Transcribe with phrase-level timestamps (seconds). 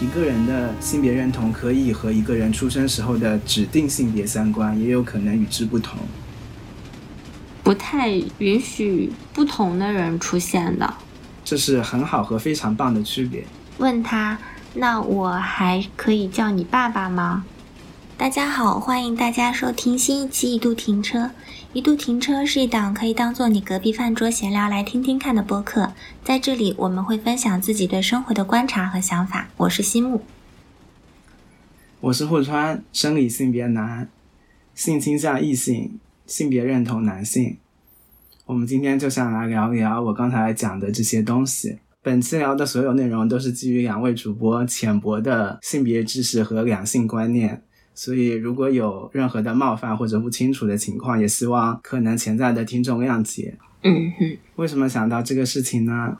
[0.00, 5.98] 一个人的性别认同可以和一个人出生时候的指定性别相关，也有可能与之不同。
[7.64, 10.94] 不太允许不同的人出现的，
[11.44, 13.44] 这是很好和非常棒的区别。
[13.78, 14.38] 问他，
[14.74, 17.44] 那我还可以叫你爸爸吗？
[18.16, 21.18] 大家好，欢迎大家收听新一期《一度停车》。
[21.74, 25.92] 一度停车是一档可以当做你隔壁饭桌闲聊来听听看的播客，
[26.24, 29.50] 在这里我们会分享自己对生活的观察和想法。
[29.58, 30.22] 我是西木，
[32.00, 34.08] 我是户川，生理性别男，
[34.74, 37.58] 性倾向异性，性别认同男性。
[38.46, 41.80] 我们今天就想来聊一聊我刚才讲的这些东西。
[42.02, 47.62] 本期聊的所有内容都是基于两位主播浅薄的性别知识和两性观念。
[47.98, 53.58] 所以，如果有任何的冒犯或者不清楚的情况，也希望可能潜在的听众谅解。
[53.82, 54.38] 嗯哼。
[54.54, 56.16] 为什么想到这个事情呢？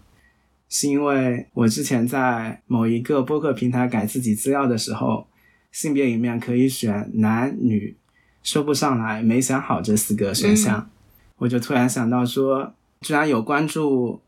[0.68, 5.28] 是因为我之前在某一个播客平台改自己资料的时候，
[5.70, 7.96] 性别里面可以选男女，
[8.42, 10.90] 说不上来，没想好这四个选项，
[11.36, 14.20] 我就突然想到说，居然有关注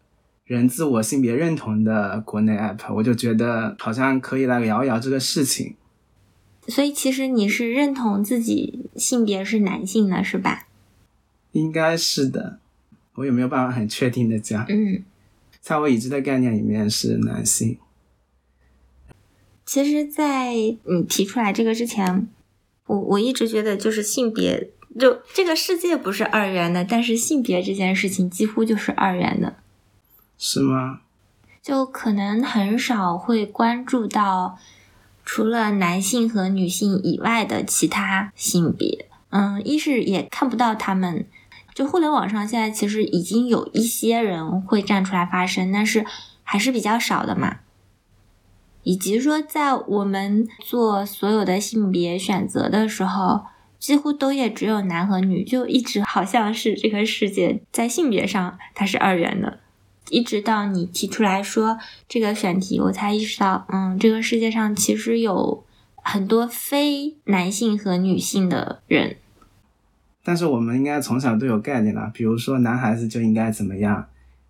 [0.44, 5.74] 人自我性别认同的国内 app，我就觉得好像可以来聊一聊这个事情。
[6.70, 10.68] 所以其实你是认同自己性别是男性的，是吧？
[11.52, 12.60] 应该是的，
[13.16, 14.64] 我也没有办法很确定的讲。
[14.68, 15.02] 嗯，
[15.60, 17.76] 在我已知的概念里面是男性。
[19.66, 22.28] 其实，在你提出来这个之前，
[22.86, 29.56] 我我一直觉得就是性别，就这个世界不是二元的，但是性别这件事情几乎就是二元的。
[30.38, 31.00] 是吗？
[31.60, 34.58] 就可能很少会关注到。
[35.24, 41.26] 除了男性和女性以外的其他性别，嗯，一是也看不到他们。
[41.72, 46.04] 就互联网上现在其实已经有一些人会站出来发声，但是
[46.42, 47.58] 还是比较少的嘛。
[48.82, 53.42] 以及说，在我们做所有的性别选择的时候，
[53.78, 59.60] 几乎都也只有男和女，就一直好像是这个世界在性别上它是二元的。
[60.10, 61.78] 一直到你提出来说
[62.08, 65.64] 这个选题，我才意识到，嗯，这个世界上其实有
[66.02, 69.16] 很多非男性和女性的人。
[70.22, 74.08] 但是我们应该从小都有概念了，比如说男孩子就应该怎么样，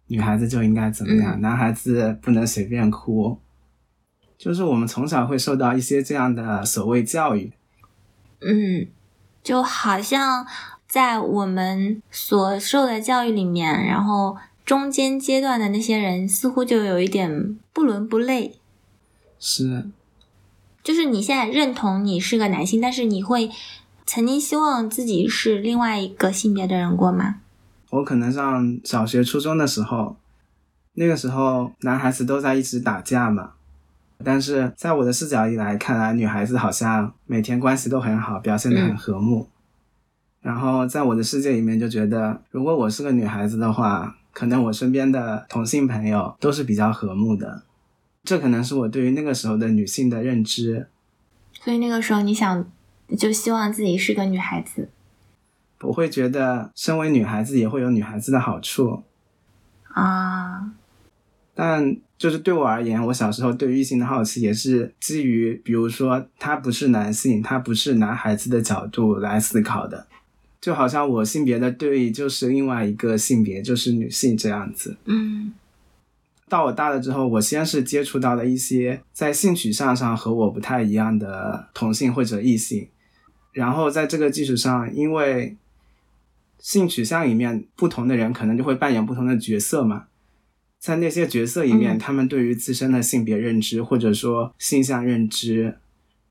[0.09, 3.39] 女孩子就应该怎么样，男孩子不能随便哭，
[4.37, 7.53] 就是我们从小会受到一些这样的所谓教育。
[8.41, 8.89] 嗯，
[9.43, 10.47] 就好像
[10.89, 14.37] 在我们所受的教育里面，然后。
[14.71, 18.55] 中间阶段的那些人似乎就有一点不伦不类，
[19.37, 19.91] 是，
[20.85, 23.51] 就是你现在认同你是个男性，但是你会
[24.07, 27.41] 曾经希望自己是另外一个性别的人过吗？
[27.91, 30.17] 我可能上小学、初中的时候，
[30.93, 33.55] 那个时候男孩子都在一直打架嘛，
[34.23, 39.49] 但是在我的视角里来看来，女孩子好像每天关系都很好，表现的很和睦，
[40.41, 44.17] 然后在我的世界里面就觉得，如果我是个女孩子的话。
[44.33, 47.63] 可能我身边的同性朋友都是比较和睦的，
[48.25, 50.89] 这可能是我对于那个时候的女性的认知。
[51.53, 52.65] 所以那个时候你想，
[53.19, 54.89] 就希望自己是个女孩子。
[55.83, 59.03] 我会觉得，身为女孩子也会有女孩子的好处
[59.93, 60.73] 啊。
[61.55, 70.07] 但就是对我而言，我小时候对于异性的好奇也是基于，比如说他不是男性，他不是男孩子的角度来思考的。
[70.61, 74.99] 就好像我性别的对立就是另外一个性别，就是女性这样子。
[75.07, 75.55] 嗯，
[76.51, 82.89] 到我大了之后，我先是接触到了一些在性取向上和我不太一样的同性或者异性，
[83.53, 85.57] 然后在这个基础上，因为
[86.59, 90.09] 性取向里面不同的人可能就会扮演不同的角色嘛，
[90.79, 95.79] 在那些角色里面，他们对于自身的性别认知或者说性向认知，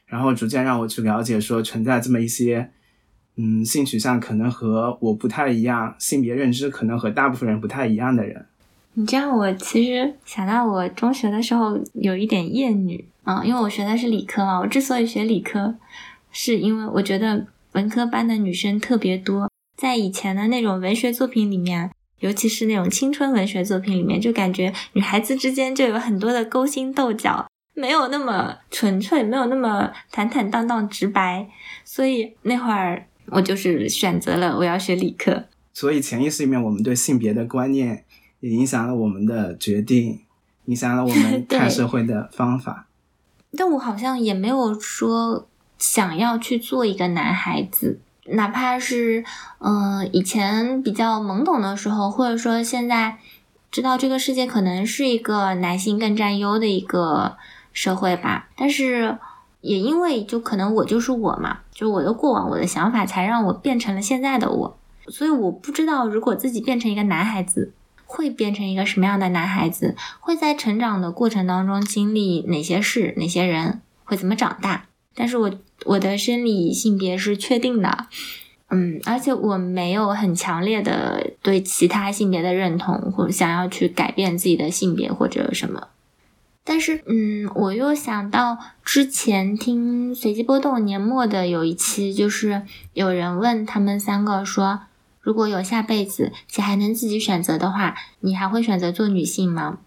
[0.05, 2.69] 然后逐渐让我去了解说存在这么一些。
[3.41, 8.45] 嗯，性取向可能和我不太一样，性别认知可能和大部分人不太一样的人。
[8.95, 14.59] 你这样，我其实想到我中学的时候有一点厌女啊，因为我学的是理科嘛。
[14.59, 15.73] 我之所以学理科，
[16.33, 21.89] 是因为我觉得文科班的女生特别多，在以前的那种文学作品里面，
[22.19, 31.47] 尤其是那种青春文学作品里面，就感觉女孩子之间就有很多的勾心斗角，没有那么纯粹，没有那么坦坦荡荡直白，
[31.85, 33.05] 所以那会儿。
[33.31, 38.05] 我就是选择了我要学理科，所以潜意识里面我们对性别的观念
[38.39, 40.21] 也影响了我们的决定，
[40.65, 42.87] 影响了我们 看社会的方法。
[43.57, 45.47] 但我好像也没有说
[45.77, 49.23] 想要去做一个男孩子，哪怕是
[49.59, 53.17] 嗯以前比较懵懂的时候，或者说现在
[53.71, 57.37] 知道这个世界可能是一个男性更占优的一个。
[57.71, 58.49] 社会吧。
[58.57, 59.17] 但是
[59.61, 64.77] 也因为就可能我就是我嘛，就我的过往、我的想法，才让我变成了现在的我。
[65.07, 67.73] 所以我不知道，如果自己变成一个男孩子，
[68.05, 69.95] 会变成一个什么样的男孩子？
[70.19, 73.81] 会在成长的过程当中经历哪些事、哪些人？
[74.03, 74.85] 会怎么长大？
[75.15, 75.51] 但是我
[75.85, 78.07] 我的生理性别是确定的。
[78.69, 85.87] 嗯，而且我没有很强烈的对其他性别的认同，或者想要去改变自己的性别或者什么。
[86.63, 88.59] 但是，嗯，我又想到
[88.91, 92.63] 之前听随机波动年末的有一期，就是
[92.93, 94.81] 有人问他们三个说，
[95.21, 99.77] 如果有下辈子且还能自己选择的话，你还会选择做女性吗？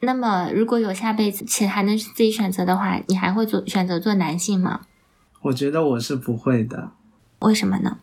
[0.00, 4.86] 那么，如果有下辈子且还能自己选择的话，你还会做选择做男性吗？
[5.42, 6.92] 我觉得我是不会的。
[7.40, 7.98] 为什么呢？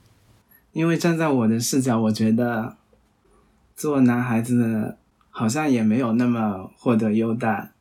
[0.73, 2.77] 因为站在我的视角，我觉得
[3.75, 4.95] 做男孩子
[5.31, 7.71] 好像也没有那么获得优待，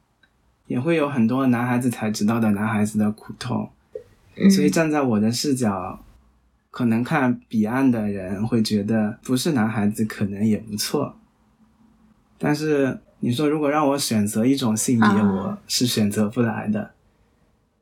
[0.66, 3.70] 也会有很多男孩子才知道的男孩子的苦痛。
[4.50, 6.02] 所以站在我的视角，
[6.70, 11.16] 可能看彼岸的人会觉得不是男孩子可能也不错。
[12.38, 16.92] 但是你说如果让我选择一种性别，我是选择不来的。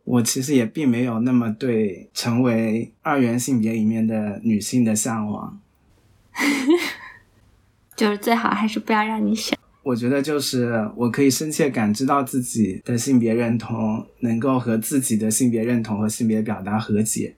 [0.02, 5.60] 我其实也并没有那么对成为二元性别里面的女性的向往，
[7.94, 9.56] 就是最好还是不要让你选。
[9.90, 17.34] 我觉得就是我可以深切感知到自己的性别认同，能够和自己的性别认同和性别表达和解。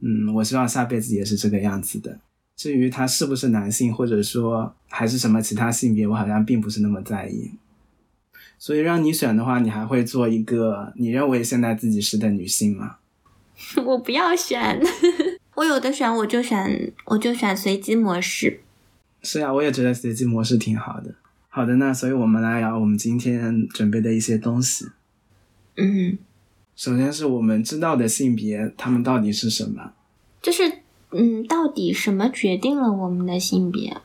[0.00, 2.18] 嗯，我希望下辈子也是这个样子的。
[2.56, 7.52] 至于他是不是男性，或者说还是什么其他性别，我好像并不是那么在意。
[8.58, 12.96] 所以让你选的话，你还会做一个你认为现在自己是的女性吗？
[13.86, 14.80] 我不要选，
[15.54, 18.60] 我有的选我就选我就选随机模式。
[19.22, 21.14] 是呀，我也觉得随机模式挺好的。
[21.56, 24.90] 好的，那所以我们来聊我们今天准备的一些东西。
[25.78, 26.18] 嗯，
[26.74, 29.92] 首先是我们知道的性别，他们到底是什么？
[30.42, 30.70] 就是
[31.12, 33.96] 嗯，到底什么决定了我们的性别？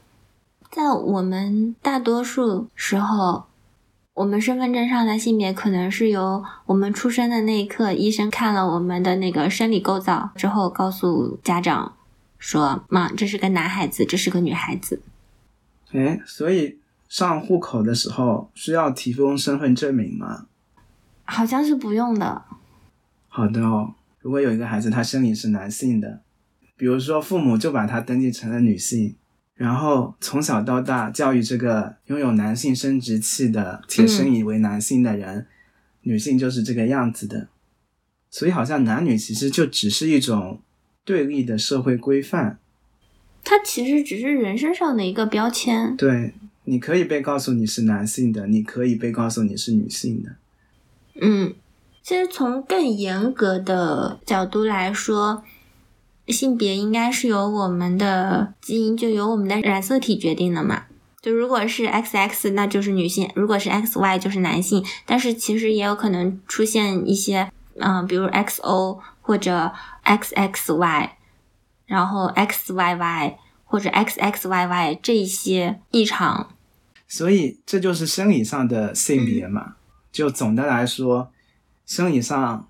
[0.72, 3.44] 在我们大多数时候。
[4.14, 11.96] 我们身份证上的性别可能是由我们出生的那一刻，医生看了我们的那个生理构造之后，告诉家长
[12.38, 15.02] 说：“妈，这是个男孩子，这是个女孩子。”
[15.92, 16.78] 哎，所以
[17.12, 20.46] 上户口的时候需要提供身份证明吗？
[21.26, 22.42] 好像是不用的。
[23.28, 26.22] 好的哦，如果有一个孩子他生理是男性的，
[26.78, 29.18] 比如说父母就把他登记成了女性。
[29.56, 35.48] 然后从小到大教育这个拥有男性生殖器的且生以为男性的人，
[36.04, 37.50] 女性就是这个样子的，
[38.30, 40.62] 所以好像男女其实就只是一种
[41.04, 42.58] 对立的社会规范。
[43.44, 45.98] 它其实只是人身上的一个标签。
[45.98, 46.34] 对，
[46.66, 50.36] 你可以被告诉你是男性的，你可以被告诉你是女性的。
[51.22, 51.54] 嗯，
[52.02, 55.44] 其实从更严格的角度来说。
[56.28, 60.84] 性别应该是由我们的基因，就由我们的染色体决定的嘛。
[61.20, 64.86] 就如果是 XX，那就是女性；如果是 XY，就是男性。
[65.06, 69.74] 但是其实也有可能出现一些，嗯，比如 XO 或者
[70.06, 71.10] XXY，
[71.88, 73.36] 然后 XYY
[73.72, 76.56] 或者 XXYY 这些异常。
[77.08, 79.78] 所以这就是生理上的性别嘛。
[80.12, 81.32] 就总的来说，
[81.86, 82.68] 生理上。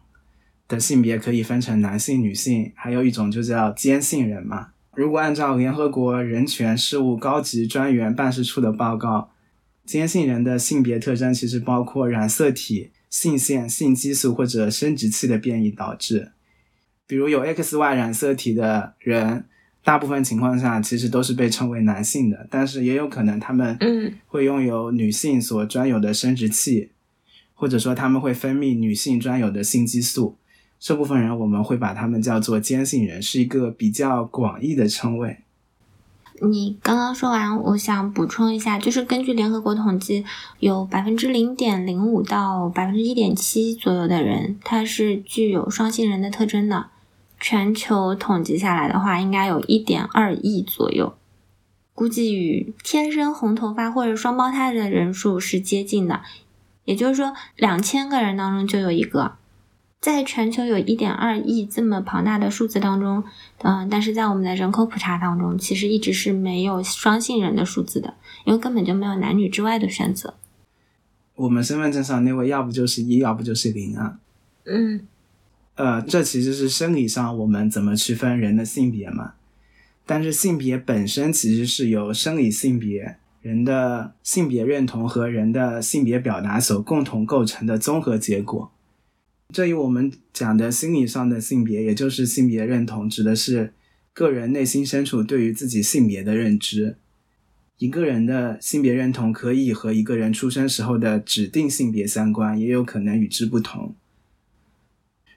[0.67, 4.69] 的性别可以分成男性、女性，还有一种就叫间性人嘛。
[4.95, 9.31] 如果按照联合国人权事务高级专员办事处的报告，
[9.85, 16.31] 坚性人的性别特征其实包括染色体、性腺、性激素或者生殖器的变异导致。
[17.05, 19.49] 比如有 XY 染色体的人，
[19.83, 23.77] 大部分情况下其实都是被称为男性的，但是也有可能他们
[24.27, 26.91] 会拥有女性所专有的生殖器，
[27.55, 30.35] 或者说他们会分泌女性专有的性激素。
[30.79, 35.37] 这部分人我们会把他们叫做坚信人，是一个比较广义的称谓。
[36.43, 40.25] 你刚刚说完，我想补充一下，就是根据联合国统计，
[40.59, 46.87] 有百分之零点零五到百分之一点七左右的人，他是具有双性人的特征的。
[47.41, 51.17] 全球统计下来的话，应该有一点二亿左右，
[51.93, 56.21] 估计与天生红头发或者双胞胎的人数是接近的。
[56.85, 59.33] 也就是说，两千个人当中就有一个。
[59.99, 63.23] 在全球有一点二亿这么庞大的数字当中，
[63.59, 70.33] 嗯，但是在我们的人口普查当中，其实一直是没有双性人的数字的，因为根本就没有男女之外的选择。
[71.35, 74.17] 我们身份证上那位要不就是一，要不就是零啊。
[74.65, 75.07] 嗯，
[75.81, 79.33] 呃，这其实是生理上我们怎么区分人的性别嘛？
[80.05, 88.71] 但是性别本身其实是由生理性别人的性别认同和人的性别表达所共同构成的综合结果。
[89.51, 93.73] 这与我们讲的心理上的性别，也就是性别认同，指的是
[94.13, 96.97] 个人内心深处对于自己性别的认知。
[97.79, 103.95] 一个人的性别认同可以和一个人出生时候的指定性别相关，也有可能与之不同。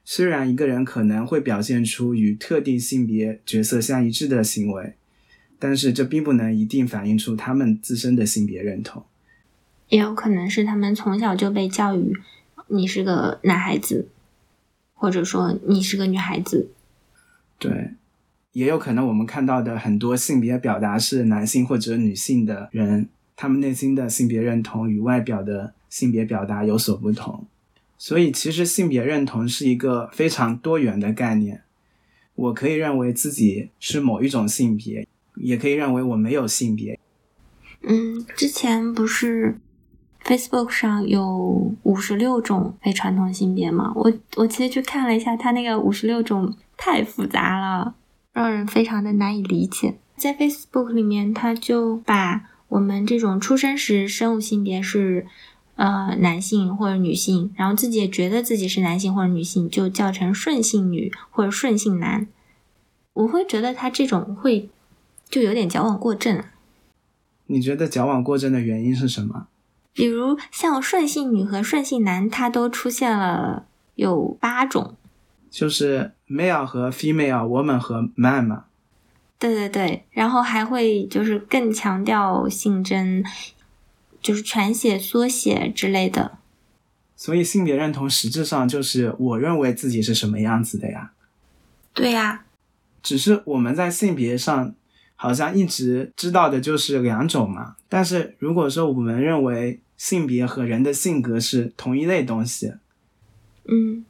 [0.05, 4.95] 虽然一个人可能会表现出与特定性别角色相一致的行为，
[5.59, 9.03] 但是这并不能一定反映出他们自身的性别认同。
[9.89, 12.15] 也有可能是他们从小就被教育，
[12.69, 14.09] 你是个男孩子，
[14.93, 16.69] 或者说你是个女孩子。
[17.59, 17.93] 对，
[18.53, 27.47] 也有可能我们看到的很多性别表达是男性或者女性的人，他们内心的性别认同与外表的性别表达有所不同。
[28.07, 31.63] 所以，其实性别认同是一个非常多元的概念。
[32.35, 37.01] 我可以认为自己是某一种性别，也可以认为我没有性别。
[37.81, 39.59] 嗯，之前不是
[40.23, 43.91] Facebook 上有五十六种非传统性别吗？
[43.95, 47.95] 我我其实去看了一下，它那个五十六种太复杂了，
[48.35, 49.95] 让人非常的难以理解。
[50.19, 55.27] 在 Facebook 里面，它就把我们这种出生时生物性别是。
[55.77, 62.29] 呃，男性或者女性，然后自己也觉得自己是男性或者女性，就叫成顺性女或者顺性男。
[63.13, 64.69] 我会觉得他这种会
[65.29, 66.43] 就有点矫枉过正。
[67.47, 69.49] 你觉得矫枉过正的原因是什么？
[69.93, 74.95] 比如像顺性女和顺性男，它都出现了有八种，
[75.51, 78.65] 就是 male 和 female，woman 和 man 嘛。
[79.39, 83.23] 对对对，然后还会就是更强调性征。
[84.25, 86.39] 就是全写、缩写之类的，
[87.15, 91.13] 所以性别认同实质上就是我认为自己是什么样子的呀？
[91.93, 92.47] 对呀，
[93.03, 94.75] 只是我们在性别上
[95.15, 97.77] 好像一直知道的就是两种嘛。
[97.91, 102.73] 但是如果说我们认为性别和人的性格是同一类东西，
[103.69, 104.07] 嗯，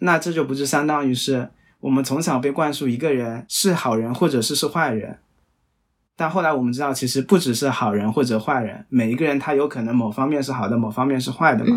[0.00, 5.20] 那这就不是相当于是我们从小被灌输一个人是好人或者是是坏人。
[6.20, 11.74] 但后来我们知道，其实不只是好人或者坏人，每一个人他有可能某方面是好的，某方面是坏的嘛。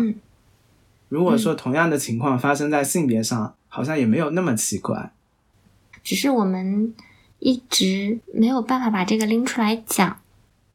[1.08, 5.12] 如果说同样的情况发生在性别上，好像也没有那么奇怪。
[6.02, 6.92] 只是我们
[7.38, 10.18] 一直没有办法把这个拎出来讲。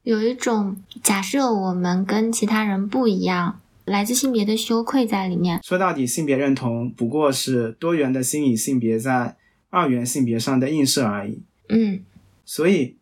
[0.02, 5.60] 有一种假设我们跟其他人不一样，来自性别的羞愧在里面。
[5.64, 9.36] 说到底，性别认同不过是多元的心理性别在
[9.70, 11.44] 二元性别上的映射而已。
[11.68, 12.00] 嗯，
[12.44, 12.96] 所以。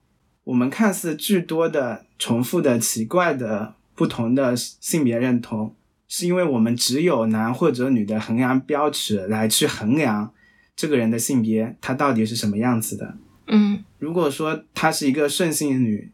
[0.48, 5.76] 我们看似巨多的重复的奇怪的不同的性别认同，
[6.08, 10.32] 是因为我们只有男或者女的衡量标尺来去衡量
[10.74, 13.18] 这个人的性别，他到底是什么样子的。
[13.48, 16.12] 嗯，如果说她是一个顺性女，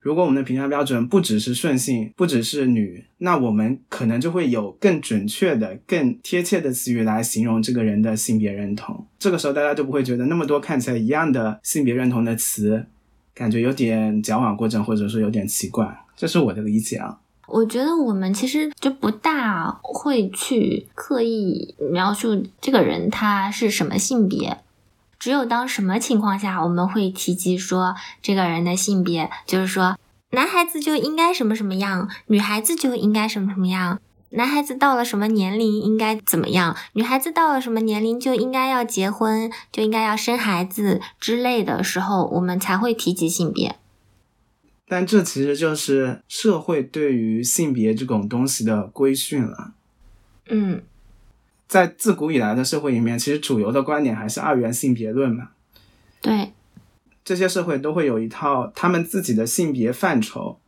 [0.00, 9.06] 如果我们的评价标准不只是顺性，不只是女，那我们可能就会有更准确的、更贴切的词语来形容这个人的性别认同。
[9.18, 12.84] 这个时候大家就不会觉得那么多看起来一样的性别认同的词。
[13.34, 17.18] 感觉有点矫枉过正，或者说有点奇怪，这是我的理解啊。
[17.48, 24.58] 我觉得我们其实就不大会去刻意描述这个人他是什么性别，
[25.18, 29.98] 只有当什么情况下我们会提及说这个人的性别，就是说
[30.30, 34.00] 男孩子就应该什么什么样，女孩子就应该什么什么样。
[34.34, 36.74] 男孩子到了什么年龄应该怎么样？
[36.94, 43.76] 女孩子到了什么年龄就应该要结婚，就应该要生孩子之类的时候，我们才会提及性别。
[44.88, 49.72] 但这其实就是社会对于性别这种东西的规训了。
[50.48, 50.82] 嗯，
[51.68, 55.50] 在自古以来的社会里面，其实主流的观点还是二元性别论嘛。
[56.22, 56.52] 对，
[57.22, 60.58] 这些社会都会有一套他们自己的性别范畴。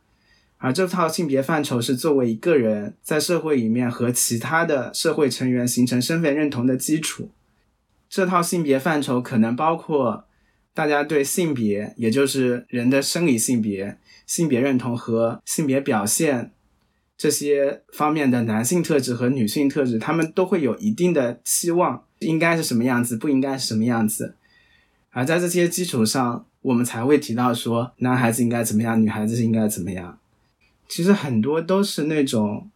[0.65, 7.29] 而这套性别范畴是作为一个人在社会里面和其他的社会成员形成身份认同的基础。
[8.09, 10.25] 这套性别范畴可能包括
[10.73, 16.51] 大家对性别，也就是人的生理性别、性别认同和性别表现
[17.15, 24.33] 这些方面的男性特质和女性特质，他们都会有一定的期望，应该是什么样子，不应该是什么样子。
[25.11, 30.17] 而在这些基础上，我们才会提到说，男孩子应该怎么样，女孩子应该怎么样。
[30.87, 32.69] 其实很多都是那种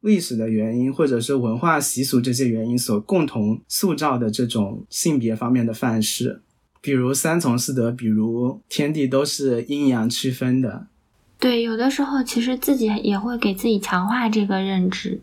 [0.00, 6.42] 历史的原因，或者是文化习俗这些原因所共同塑造的这种性别方面的范式，
[6.80, 10.86] 比如三从四德，比如天地都是阴阳区分的。
[11.38, 15.20] 对，有的时候其实自己也会给自己强化这个认知。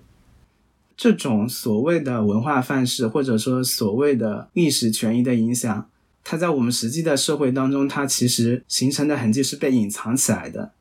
[0.96, 5.90] 这种所谓的文化范式，或者说所谓的历史权益的影响，
[6.24, 10.74] 它在我们实际的社会当中，它其实形成的痕迹是被隐藏起来的。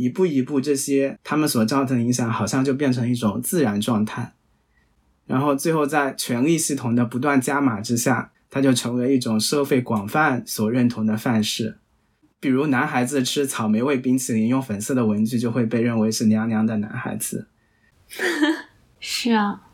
[0.00, 4.32] 一步一步，这些他们所造成的影响，好像就变成一种自然状态。
[5.26, 11.76] 然后最后在权力系统的不断加码之下，它就成为一种社会广泛所认同的范式。
[12.40, 17.48] 比如男孩子吃草莓味冰淇淋用粉色的文具，就会被认为是娘娘的男孩子。
[18.98, 19.66] 是啊。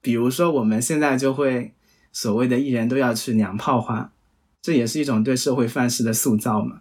[0.00, 1.74] 比如说我们现在就会
[2.10, 4.12] 所谓的艺人都要去娘炮化，
[4.62, 6.80] 这也是一种对社会范式的塑造嘛。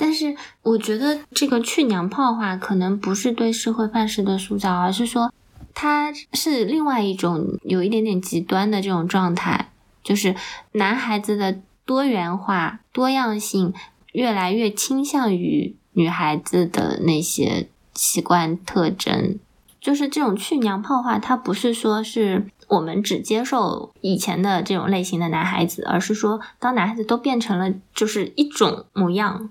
[0.00, 5.30] 但是我觉得这个去娘炮化可能不是对社会范式的塑造，而是说
[5.74, 9.70] 它是另外一种有一点点极端的这种状态，
[10.02, 10.34] 就是
[10.72, 13.74] 男孩子的多元化、多样性。
[14.12, 19.38] 越来越倾向于女孩子的那些习惯特征，
[19.80, 21.20] 就是这种去娘炮化。
[21.20, 29.48] 它不是说是我们只接受以前的这种类型的男孩子，而是说当男孩子都变成了就是一种模样。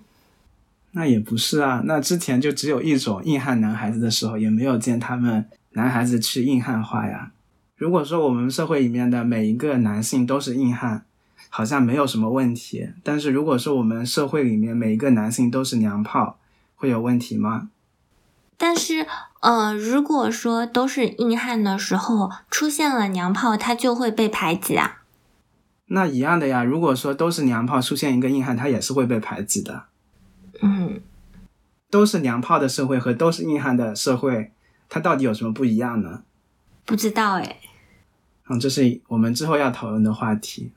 [0.91, 7.31] 那也不是啊，那之前就只有一种硬汉男孩子的时候，也没有见他们男孩子去硬汉化呀。
[7.75, 11.05] 如果说我们社会里面的每一个男性都是硬汉。
[11.51, 16.37] 好像没有什么问题，但是如果说我们社会里面每一个男性都是娘炮，
[16.75, 17.69] 会有问题吗？
[18.55, 19.07] 但是，
[19.39, 25.01] 呃，如果说都是硬汉的时候出现了娘炮，他就会被排挤啊。
[25.87, 29.85] 那一样的呀，如果说都是娘炮出现一个硬汉，他也是会被排挤的。
[30.61, 31.01] 嗯，
[31.89, 34.51] 都是娘炮的社会和都是硬汉的社会，
[34.87, 36.23] 它到底有什么不一样呢？
[36.85, 37.57] 不知道哎。
[38.49, 40.71] 嗯，这是我们之后要讨论的话题。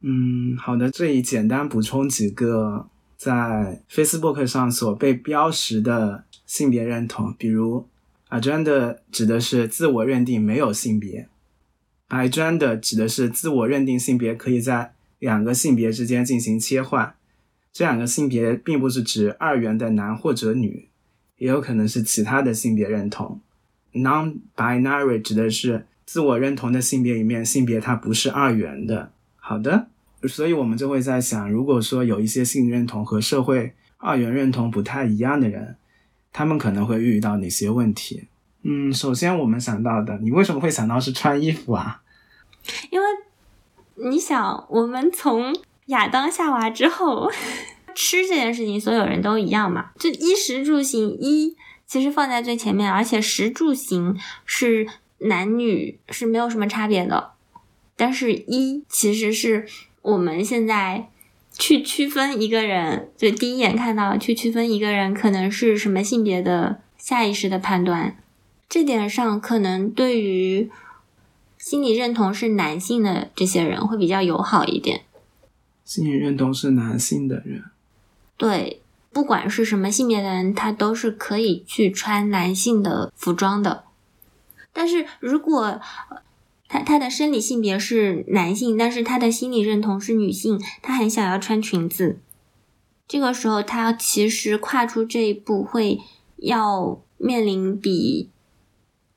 [0.00, 7.88] 嗯，好的，这里简单补充几个在 Facebook 上所被标识的性别认同，比如
[8.28, 11.26] agenda 指的是自我认定没有性别
[12.10, 17.14] ，agenda 指的是自我认定性别可以在两个性别之间进行切换，
[17.74, 20.88] 这两个性别并不是指二元的男或者女，
[21.36, 23.40] 也有可能是其他的性别认同。
[23.92, 29.12] non-binary 指的是自我认同的性别里面性别它不是二元的。
[29.36, 29.88] 好的。
[30.26, 35.76] 所以，我们就会在想，如果说有一些性认同和社会二元认同不太一样的人，
[36.32, 38.28] 他们可能会遇到哪些问题？
[38.62, 42.00] 嗯，首先我们想到的，你为什么会想到是穿衣服啊？
[42.90, 43.06] 因为
[44.08, 45.54] 你想，我们从
[45.86, 47.30] 亚当夏娃之后，
[47.94, 49.90] 吃这件事情，所有人都一样嘛？
[49.98, 54.86] 就衣食住行，衣其实放在最前面，而且食住行是
[55.18, 57.32] 男女是没有什么差别的，
[57.96, 59.66] 但是衣其实是。
[60.04, 61.08] 我们现在
[61.58, 68.18] 去区分一个人，就第一眼看到去区分一个人可能是什么性别的下意识的判断，
[68.68, 70.70] 这点上可能对于
[71.56, 75.04] 心理认同是男性的这些人会比较友好一点。
[75.84, 77.64] 心理认同是男性的人，
[78.36, 78.80] 对，
[79.12, 83.84] 不管是什么性别的人，他都是可以去穿男性的服装的。
[84.72, 85.78] 但是如果
[86.66, 92.18] 他他的生理性别是男性，但是他的心理认同是女性，他很想要穿裙子。
[93.06, 96.00] 这个时候，他其实跨出这一步会
[96.38, 98.30] 要面临比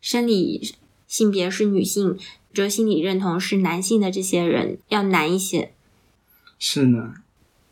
[0.02, 0.76] 生理
[1.08, 2.20] 性别是女性，
[2.54, 5.72] 就心理认同是男性的这些人要难一些。
[6.58, 7.14] 是呢。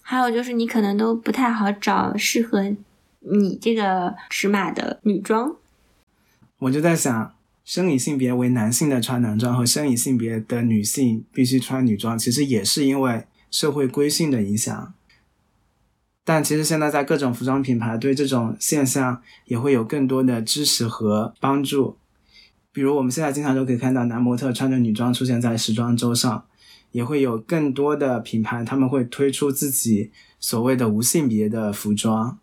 [0.01, 2.75] 还有就是，你可能都不太好找适合
[3.19, 5.55] 你这个尺码的女装。
[6.59, 7.31] 我就在想。
[7.65, 14.93] 生理性别为男性的穿男装和生理性别的女性必须穿女装，其实也是因为社会规训的影响。
[16.23, 21.97] 但其实现在在各种服装品牌对这种现象也会有更多的支持和帮助。
[22.71, 26.45] 比如我们现在经常都可以看到男模特穿着女装出现在时装周上，
[26.95, 32.39] 也会有更多的品牌他们会推出自己所谓的无性别的服装。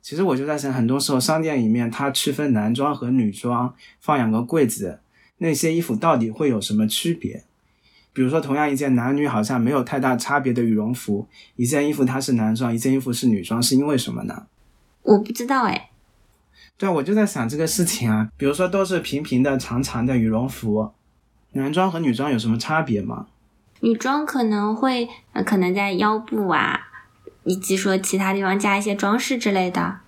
[0.00, 5.00] 其实我就在想，很多时候商店里面它区分男装和女装，放两个柜子，
[5.36, 7.44] 那些衣服到底会有什么区别？
[8.14, 14.46] 比如说，同样一件男女好像没有太大差别的羽绒服，一件衣服它是男装，一件衣服是女装，是因为什么呢？
[15.02, 15.90] 我不知道哎。
[16.78, 18.30] 对啊，我就在想这个事情啊。
[18.38, 20.92] 比如说，都是平平的、长长的羽绒服，
[21.52, 23.26] 男装和女装有什么差别吗？
[23.80, 26.82] 女装可能会，呃，可能在腰部啊。
[27.48, 30.00] 以及说其他地方加一些装饰之类的，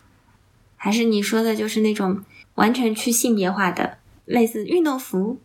[0.74, 2.24] 还是你说的就是那种
[2.56, 5.40] 完全去性别化的，类似运动服？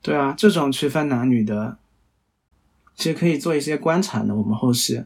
[0.00, 1.78] 对啊，这种区分男女的，
[2.94, 4.36] 其实可以做一些观察的。
[4.36, 5.02] 我们后续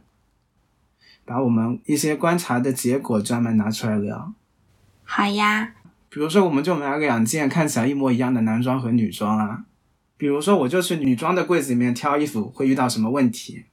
[1.24, 4.34] 把我们一些观察的结果专门拿出来聊。
[5.04, 5.72] 好呀。
[6.10, 9.64] 比如说，我们就买两件看起来一模一样的男装和女装啊。
[10.16, 13.64] 比如说，我就去女装的柜子里面挑衣服，会遇到什么问题？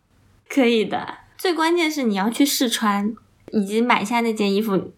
[0.50, 1.20] 可以的。
[1.38, 3.16] 最关键是你要去试穿，
[3.52, 4.92] 以及买下那件衣服，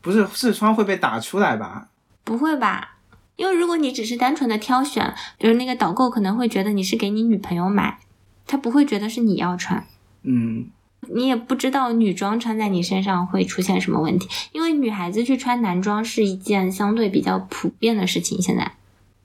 [0.00, 1.88] 不是试穿会被打出来吧？
[2.24, 2.96] 不会吧？
[3.36, 7.98] 因为如果你只是单纯的挑选，比如那个导购可能会觉得你是给你女朋友买，
[8.46, 9.86] 他不会觉得是你要穿。
[10.22, 10.66] 嗯，
[11.08, 18.40] 你也不知道女装穿在你身上会出现什么问题，因为女孩子去穿男装是一件相对比较普遍的事情。
[18.40, 18.72] 现在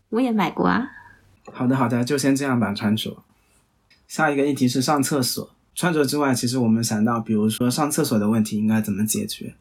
[0.10, 0.90] 我也买过啊。
[1.51, 2.73] 好的好的，就先这样吧。
[2.73, 3.23] 穿着，
[4.08, 5.49] 下一个议题是上厕所。
[5.73, 9.55] 穿着之外，其实我们想到，比如说上厕所的问题应该怎么解决？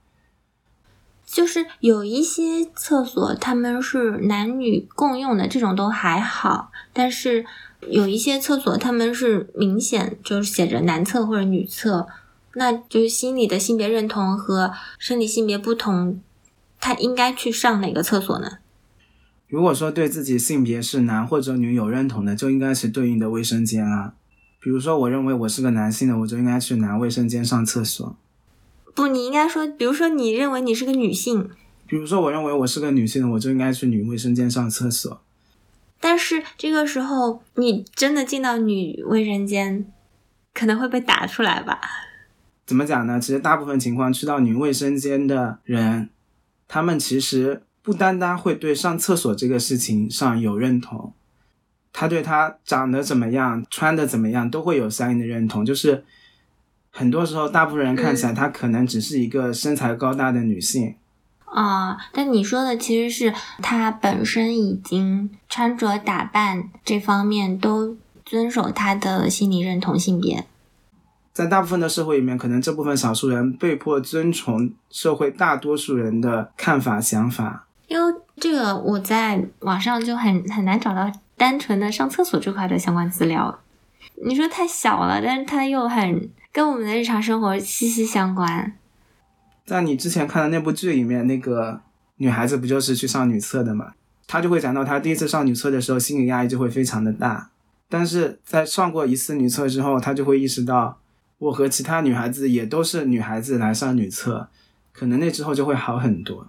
[1.27, 6.71] 就是有一些厕所他们是男女共用的，这种都还好。
[6.93, 7.45] 但是
[7.89, 12.07] 有一些厕所他们是明显就是写着男厕或者女厕，
[12.55, 16.21] 那就是心理的性别认同和生理性别不同，
[16.81, 18.59] 他应该去上哪个厕所呢？
[19.49, 24.15] 如果说对自己性别是男或者女有认同的，就应该是对应的卫生间啊。
[24.61, 28.17] 比如说，我认为我是个男性的，我就应该去男卫生间上厕所。
[28.95, 31.51] 不，你应该说，比如说你认为你是个女性，
[31.87, 35.21] 比如说我认为我是个女性的，我就应该去女卫生间上厕所。
[36.01, 39.87] 但是这个时候，你真的进到女卫生间，
[40.53, 41.81] 可能会被打出来吧？
[42.65, 43.21] 怎么讲呢？
[43.21, 46.09] 其实大部分情况去到女卫生间的人，
[46.67, 51.13] 他们其实不单单会对上厕所这个事情上有认同。
[51.93, 56.03] 他对他长得怎么样、穿的怎么样都会有相应的认同，就是
[56.91, 60.95] 很多时候，大部分人看起来她可能只是一个身材高大的女性
[61.45, 61.99] 啊。
[62.13, 70.47] 但你说的其实是她本身已经穿着打扮这方面都遵守她的心理认同性别。
[71.33, 77.67] 在大部分的社会里面，可能这部分少数人被迫遵从社会大多数人的看法、想法。
[77.89, 81.11] 因为这个，我在网上就很很难找到。
[81.37, 83.59] 单纯的上厕所这块的相关资料，
[84.25, 88.73] 你说太小了，但是它又很跟我们的日常生活息息相关。
[89.67, 91.81] 在你之前看的那部剧里面，那个
[92.19, 93.95] 女孩子不就是去上女厕的嘛？
[94.29, 97.51] 她就会讲到她第一次上女厕的时候，心理压力就会非常的大。
[97.89, 101.01] 但是在上过一次女厕之后，她就会意识到，
[101.39, 104.49] 我和其他女孩子也都是女孩子来上女厕，
[104.93, 106.47] 可能那之后就会好很多。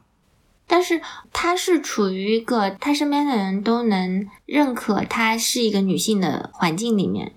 [0.67, 0.99] 但是
[1.31, 7.33] 她是处于一个她身边的人都能认可她是一个女性的环境里面，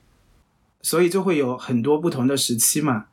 [0.82, 3.06] 所以就会有很多不同的时期嘛。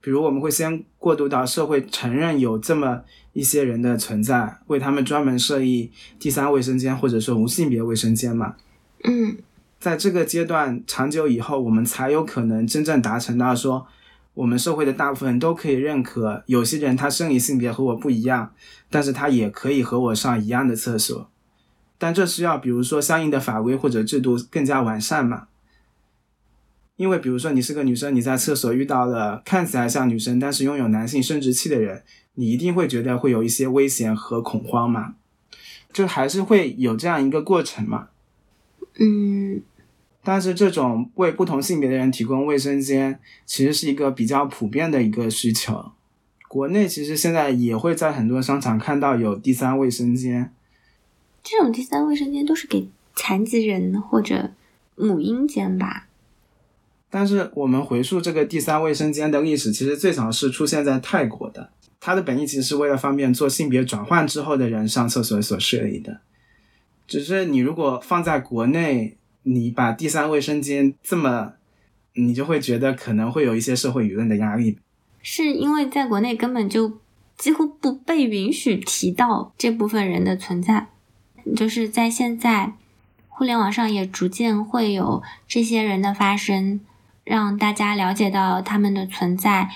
[0.00, 8.56] 比如我们会先过渡到社会承认有这么一些人的存在，为他们专门设立第三卫生间或者说无性别卫生间嘛。
[9.04, 9.38] 嗯，
[9.80, 13.86] 在这个阶段长久以后，我们才有可能真正达成到说。
[14.34, 18.52] 我们社会的大部分人都可以认可，有些人他生理性别和我不一样，
[18.90, 21.30] 但是他也可以和我上一样的厕所，
[21.98, 25.46] 但这需要比如说相应的法规或者制度更加完善嘛？
[26.96, 32.02] 因为比如说你是个女生，你在厕所遇到了看起来像女生但是拥有男性生殖器的人，
[32.34, 35.14] 你一定会觉得会有一些危险和恐慌嘛？
[35.92, 38.08] 就还是会有这样一个过程嘛？
[38.98, 39.62] 嗯。
[40.26, 45.92] 但是这种为不同性别的人提供卫生间，其实是一个比较普遍的一个需求。
[46.48, 50.50] 国内其实现在也会在很多商场看到有第三卫生间。
[51.42, 54.52] 这种第三卫生间都是给残疾人或者
[54.96, 56.08] 母婴间吧。
[57.10, 61.68] 但是我们回溯这个第三卫生间的历史，其实最早是出现在泰国的。
[62.00, 66.20] 它的本意其实是为了方便做性别转换之后的人上厕所所设立的。
[67.06, 69.18] 只是你如果放在国内。
[69.44, 71.52] 你把第三卫生间这么，
[72.14, 74.78] 你就会觉得可能会有一些社会舆论的压力，
[75.22, 76.98] 是因为在国内根本就
[77.36, 80.88] 几乎不被允许提到这部分人的存在，
[81.54, 82.72] 就是在现在
[83.28, 86.80] 互联网上也逐渐会有这些人的发生，
[87.22, 89.70] 让大家了解到他们的存在，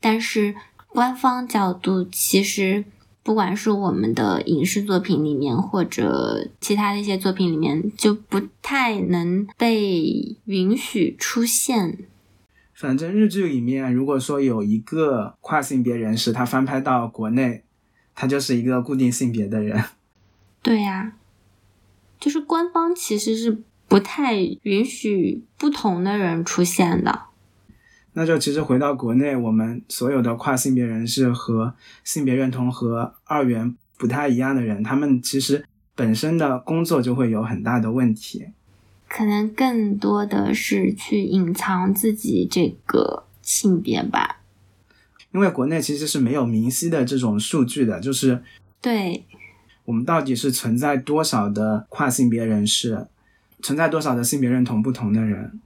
[0.00, 0.54] 但是
[0.88, 2.84] 官方角度其实。
[3.26, 11.98] 不管是我们的影视作品里面，或者其他的一些作品里面，就不太能被允许出现。
[12.72, 17.64] 反正日剧里面，如果说有一个跨性别人士，他翻拍到国内，
[18.14, 19.82] 他就是一个固定性别的人。
[20.62, 21.14] 对呀，
[22.20, 27.22] 就是官方其实是不太允许不同的人出现的。
[28.18, 35.62] 那就其实回到国内，我们所有的跨性别人士和性别认同和二元不太一样的人，他们其实
[35.94, 38.46] 本身的工作就会有很大的问题，
[39.06, 44.40] 可能更多的是去隐藏自己这个性别吧。
[45.34, 48.42] 因为国内其实是没有明晰的这种数据的，就是
[48.80, 49.26] 对
[49.84, 53.08] 我们到底是存在多少的跨性别人士，
[53.60, 55.60] 存在多少的性别认同不同的人。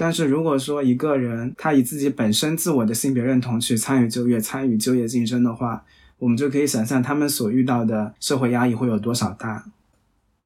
[0.00, 5.84] 但是如果说一个人他以自己本身自我的性别认同去参与就业、参与就业竞争的话，
[6.16, 9.66] 我们就可以想象他们所遇到的社会压力会有多少大。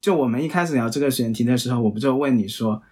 [0.01, 2.83] 就我们一开始聊这个选题的时候，我不就问你说，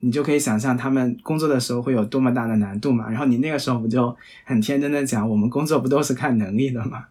[0.00, 3.08] 你就可以想象他们工作的时候会有多么大的难度嘛？
[3.08, 7.04] 然后你那个时候不就很天真的讲，我们工作不都是看能力的吗？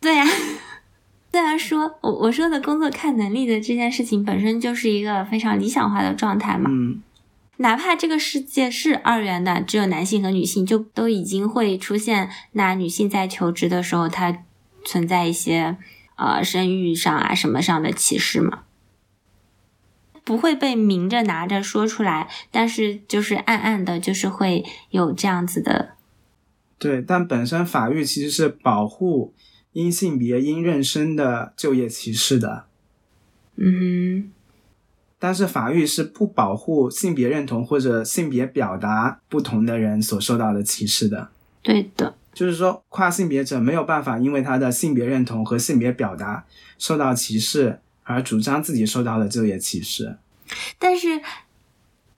[0.00, 0.24] 对呀，
[1.30, 6.70] 虽然说我我说的工作看能力的这件事情本身就是一个非常理想化的状态嘛。
[6.72, 7.02] 嗯，
[7.60, 12.30] 哪怕这个世界是二元的，只有男性和女性，就都已经会出现。
[12.52, 14.44] 那女性在求职的时候，她
[14.82, 15.76] 存在一些
[16.16, 18.62] 呃生育上啊什么上的歧视嘛，
[20.24, 25.96] 不会被明着拿着说出来，但是就是暗暗的，就是会有这样子的。
[26.78, 29.34] 对，但本身法律其实是保护
[29.72, 32.64] 因性别因妊娠的就业歧视的，
[33.56, 34.32] 嗯
[35.20, 41.28] 但是法律是不保护性别认同或者性别表达不同的人所受到的歧视的。
[41.62, 46.44] 对的，就是说，跨性别者没有办法因为他的性别认同和性别表达
[46.76, 50.16] 受到歧视而主张自己受到的就业歧视。
[50.80, 51.20] 但是。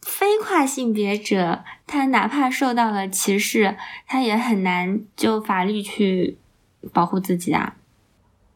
[0.05, 6.37] 非跨性别者，他哪怕受到了歧视，他也很难就法律去
[6.93, 7.77] 保护自己啊。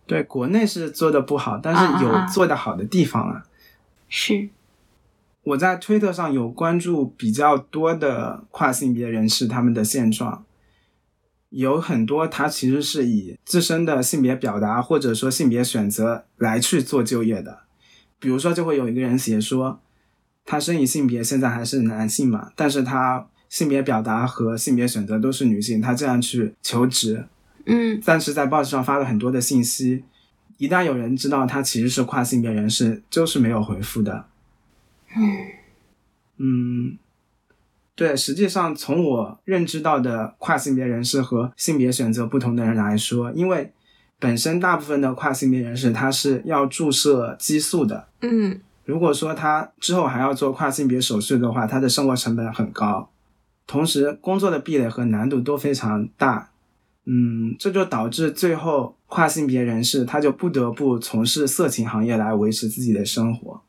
[0.06, 3.45] 对，国内是做的不好，但是有啊做的好的地方啊。
[4.08, 4.48] 是，
[5.42, 10.44] 我在推特上有关注比较多的跨性别人士他们的现状，
[11.50, 17.60] 有很多他其实是以自身的性别表达或者说性别选择来去做就业的。
[18.18, 19.80] 比如说，就会有一个人写说，
[20.44, 27.26] 他生理性别现在还是男性嘛，但是他性别表达和性别选择都是女性，他这样去求职，
[27.66, 30.04] 嗯但是在报纸上发了很多的信息，
[30.58, 34.26] 一旦有人知道他其实是跨性别人士，就是没有回复的。
[35.16, 35.22] 嗯
[36.38, 36.98] 嗯，
[37.94, 43.72] 对，实际上从我认知到的跨性别人士和性别选择不同的人来说，因为
[44.18, 53.10] 本身大部分的跨性别人士他是要注射激素的，嗯如果说他之后还要做跨性别手术的话，他的生活成本很高，
[53.66, 56.50] 同时工作的壁垒和难度都非常大。
[57.08, 63.62] 嗯，这就导致最后跨性别人士他就不得不从事色情行业来维持自己的生活。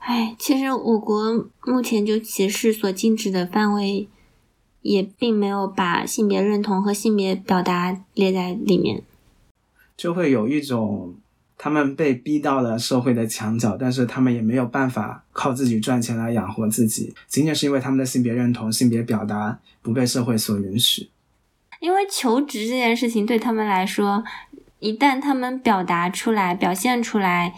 [0.00, 4.08] 哎，其实我国目前就歧视所禁止的范围，
[4.82, 9.02] 也并没有把性别认同和性别表达列在里面。
[9.96, 11.14] 就会有一种
[11.56, 21.08] 他们被逼到了社会的墙角，但是他们也没有办法靠自己赚钱来养活自己，仅仅是因为他们的性别认同、性别表达不被社会所允许。
[21.84, 24.24] 因为求职这件事情对他们来说，
[24.78, 27.52] 一旦他们表达出来、表现出来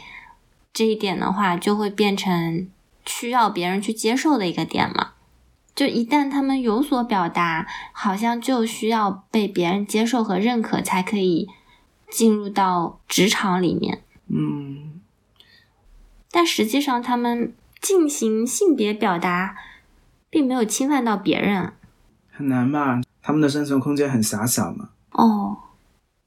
[0.72, 2.68] 这一点的话，就会变成
[3.06, 5.12] 需要别人去接受的一个点嘛。
[5.76, 11.48] 就一旦他们有所表达，好像就需要被别人接受和认可，才可以
[12.10, 14.02] 进入到职场里面。
[14.26, 15.00] 嗯，
[16.32, 19.54] 但实际上，他们进行性别表达，
[20.28, 21.72] 并没有侵犯到别人。
[22.32, 23.00] 很难吧？
[23.26, 24.90] 他们的生存空间很狭小嘛。
[25.10, 25.56] 哦，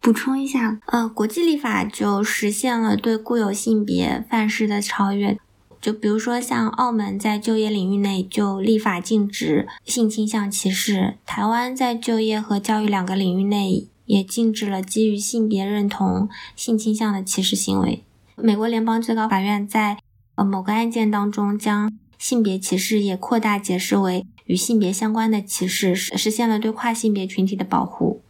[0.01, 5.39] 补充一下，呃，国际立法就实现了对固有性别范式的超越。
[5.79, 18.03] 就比如说，像澳门在就业领域内就立法禁止性倾向歧视，台湾在就业和教育两个领域内也禁止了基于性别认同、性倾向的歧视行为。
[18.35, 19.99] 美国联邦最高法院在
[20.35, 28.23] 呃某个案件当中将性别歧视也扩大解释为与性别相关的歧视，实实现了对跨性别群体的保护。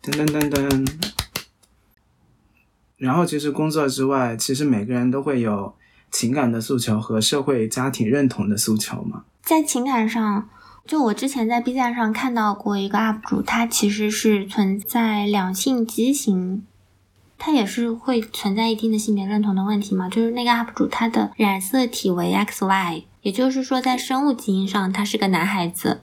[0.00, 0.88] 噔噔噔噔。
[2.96, 5.74] 然后，其实工作之外，其实每个人都会有
[6.12, 9.24] 情感的诉求和社会家庭认同的诉求嘛。
[9.42, 10.48] 在情感上，
[10.86, 16.64] 就我之前在 B 站上看到过一个 UP 主，他其实是存在两性畸形，
[17.36, 20.08] 他也是会存在一定的性别认同的问题嘛。
[20.08, 26.00] 就是那个 UP 主他的染色体为 XY，也就是说在生物基因上他是个男孩子，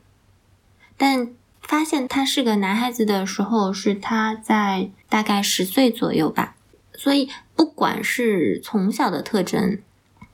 [0.95, 6.55] 但发现他是个男孩子的时候是他在大概十岁左右吧。
[6.93, 9.79] 所以不管是从小的特征，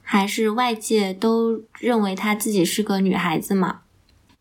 [0.01, 3.79] 还是外界都认为他自己是个女孩子嘛。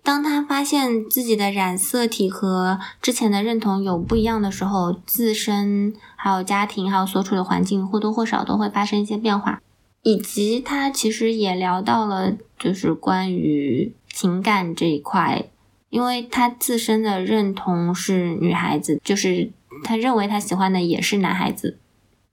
[0.03, 9.63] 当他发现自己的染色体和之前的认同有不一样的时候，自身还有家庭还有所处的环境或多或少都会发生一些变化。
[10.03, 15.51] 以及他其实也聊到了，就是关于情感这一块，
[15.91, 19.51] 因为他自身的认同是女孩子，就是
[19.85, 21.79] 他认为他喜欢的也是男孩子。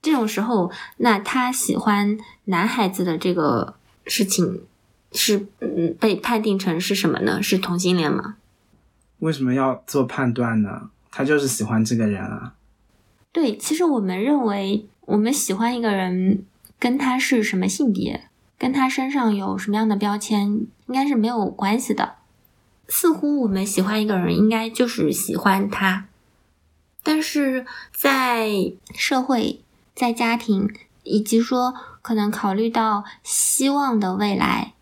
[0.01, 3.75] 这种时候，那他喜欢男孩子的这个
[4.05, 4.61] 事情
[5.11, 7.41] 是嗯被判定成是什么呢？
[7.41, 8.35] 是同性恋吗？
[9.19, 10.89] 为什么要做判断呢？
[11.11, 12.53] 他就是喜欢这个人啊。
[13.31, 16.45] 对，其实我们认为，我们喜欢一个人，
[16.79, 22.15] 跟他是什么性别，跟他身上有什么样的标签，应该是没有关系的。
[22.87, 26.05] 似乎我们喜欢一个人，应该就是喜欢他。
[27.03, 29.61] 但是在社会、
[29.95, 30.69] 在家庭，
[31.03, 34.73] 以及说可能考虑到希望的未来，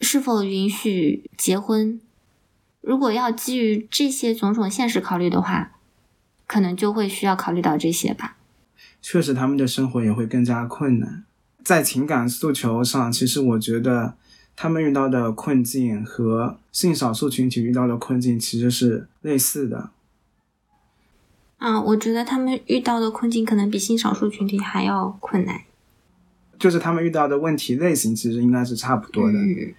[0.00, 2.00] 是否允许结婚？
[2.80, 5.72] 如果要基于这些种种现实考虑的话，
[6.46, 8.36] 可能就会需要考虑到这些吧。
[9.00, 11.24] 确实，他们的生活也会更加困难。
[11.64, 14.14] 在情感诉求上，其实我觉得
[14.56, 19.90] 他们遇到的困境和性少数群体遇到的困境其实是类似的。
[21.58, 25.60] 啊，我觉得他们遇到的困境可能比性少数群体还要困难。
[26.58, 29.38] 就是他们遇到的问题类型其实应该是差不多的。
[29.38, 29.74] 嗯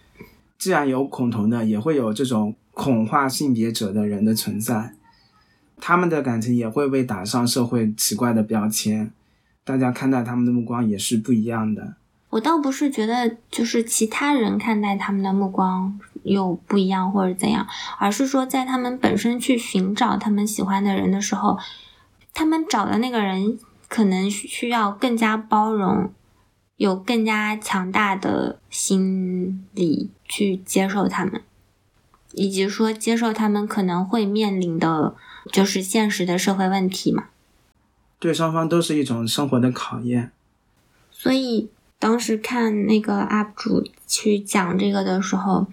[0.55, 4.93] 既然有恐同的，也会有这种恐化性别者的人的存在，
[5.75, 9.11] 他们的感情也会被打上社会奇怪的标签，
[9.63, 11.95] 大家看待他们的目光也是不一样的。
[12.29, 17.67] 我倒不是觉得就是其他人看待他们的目光有不一样或者怎样，
[17.99, 21.59] 而是说在他们本身去寻找他们喜欢的人的时候，
[22.33, 26.11] 他们找的那个人可能需要更加包容，
[26.77, 31.43] 有更加强大的心理去接受他们，
[32.31, 35.15] 以及说接受他们可能会面临的
[35.51, 37.25] 就是现实的社会问题嘛。
[38.23, 40.31] 对双方都是一种生活的考验。
[41.11, 45.67] 所以当时看那个 UP 主去讲这个的时候，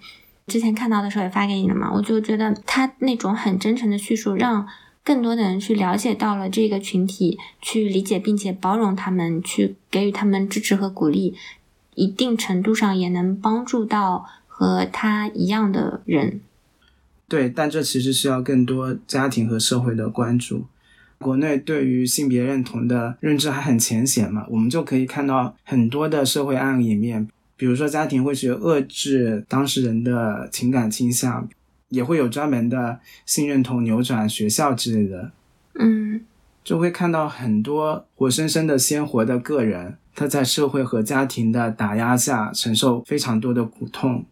[0.47, 4.67] 之前看到的时候也发给你了嘛，我就觉得他那种很真诚的叙述，让
[5.01, 11.33] 更多的人去了解到了这个群体，去理解并且包容他们，去给予他们支持和鼓励，
[11.95, 16.41] 一定程度上也能帮助到和他一样的人。
[17.29, 20.65] 对，但这其实需要更多家庭和社会的关注。
[21.21, 31.47] 国内对于性别认同的认知还很浅显嘛，我们就可以看到很多的社会案例里面，比如说家庭会去遏制当事人的情感倾向，
[31.89, 35.31] 也会有专门的性认同扭转学校之类的，
[35.75, 36.25] 嗯
[36.63, 44.25] 就会看到很多活生生的鲜活的个人，他在社会和家庭的打压下承受非常多的苦痛。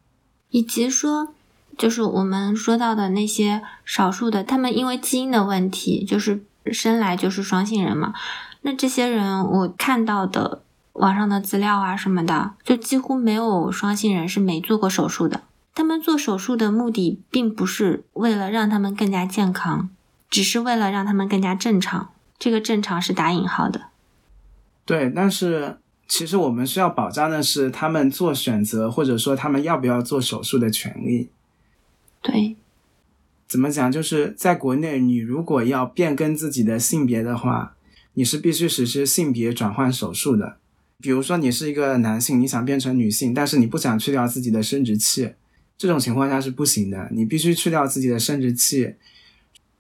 [0.52, 1.34] 以及说，
[1.78, 6.42] 就是我们说到的那些少数的，他们因为基因的问题，就是
[6.74, 8.14] 生来就是双性人嘛。
[8.62, 15.44] 那这些人，我看到的网上的资料啊什么的，就几乎没有双性人是没做过手术的。
[15.74, 19.90] 他们做手术的目的，并不是为了让他们更加健康，
[20.30, 22.10] 只是为了让他们更加正常。
[22.38, 23.84] 这个正常是打引号的。
[24.86, 25.78] 对，但是
[26.08, 31.30] 其实我们需要保障的是他们做选择，或者说他们要不要做手术的权利。
[32.22, 32.58] 对，
[33.50, 33.92] 怎么讲？
[33.92, 37.76] 就是在国内，你如果要变更自己的性别的话，
[38.14, 40.58] 你是必须实施性别转换手术的。
[41.02, 45.34] 比如说，你是一个男性，你想变成女性，但是你不想去掉自己的生殖器，
[45.76, 47.10] 这种情况下是不行的。
[47.12, 48.94] 你必须去掉自己的生殖器，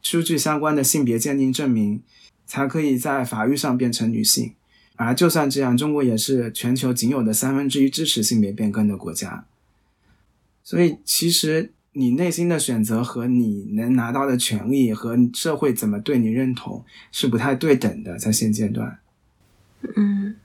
[0.01, 2.01] 出具相关的性别鉴定证明，
[2.47, 4.53] 才可以在法律上变成女性。
[4.95, 9.45] 而就算这样，中国也是全球仅有的三分之一支持性别变更的国家。
[10.63, 18.99] 所以，其实你内心的选择和你能拿到的权利和社会怎么对你认同是不太对等的，在现阶段。
[19.95, 20.36] 嗯，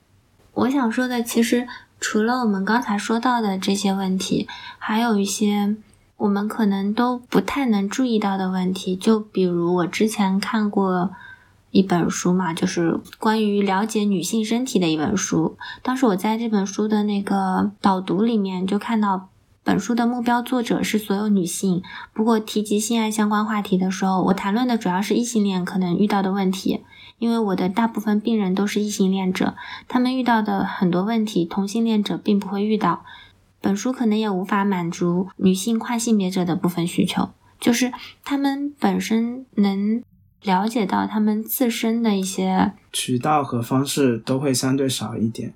[0.54, 1.68] 我想说的其实
[2.00, 5.76] 除了我们刚才说到的这些问题，还有一些
[6.16, 8.96] 我们可能都不太能注意到的问题。
[8.96, 11.12] 就比如我之前看过
[11.70, 15.58] 一本书嘛，就是关于了解女性身体的一本书。
[15.82, 19.28] 当时我在这本书的那个导读里面就看到。
[19.64, 26.84] 本书的目标作者是所有女性，不过提及性爱相关话题的时候，我谈论的主要是异性恋可能遇到的问题，
[27.18, 29.54] 因为我的大部分病人都是异性恋者，
[29.88, 33.06] 他们遇到的很多问题，同性恋者并不会遇到。
[33.62, 37.90] 本书可能也无法满足女性跨性别者的部分需求，就是
[38.22, 40.02] 他们本身能
[40.42, 45.54] 了解到他们自身的一些渠道和方式都会相对少一点。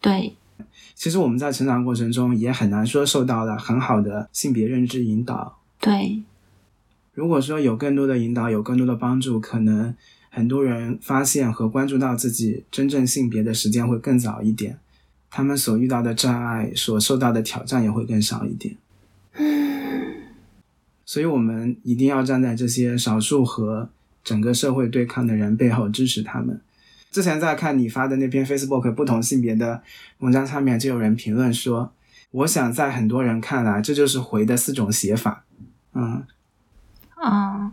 [0.00, 0.36] 对。
[0.96, 5.58] 其实我们在成长过程中也很难说受到了很好的性别认知引导。
[5.78, 6.22] 对，
[7.12, 9.94] 如果说有更多的引导，有更多的帮助，可能
[10.30, 14.78] 很多人发现和关注到自己真正性别的时间会更早一点，
[15.30, 18.74] 他们所遇到的障碍、所受到的挑战也会更少一点。
[19.34, 20.22] 嗯，
[21.04, 23.90] 所以我们一定要站在这些少数和
[24.24, 26.58] 整个社会对抗的人背后，支持他们。
[27.16, 29.82] 之前在看你发的那篇 Facebook 不同性别的
[30.18, 31.94] 文章上面，就有人评论说
[32.30, 35.46] ：“我想在很多人看来，这就是回的四种写法。”
[35.96, 36.26] 嗯，
[37.14, 37.72] 啊，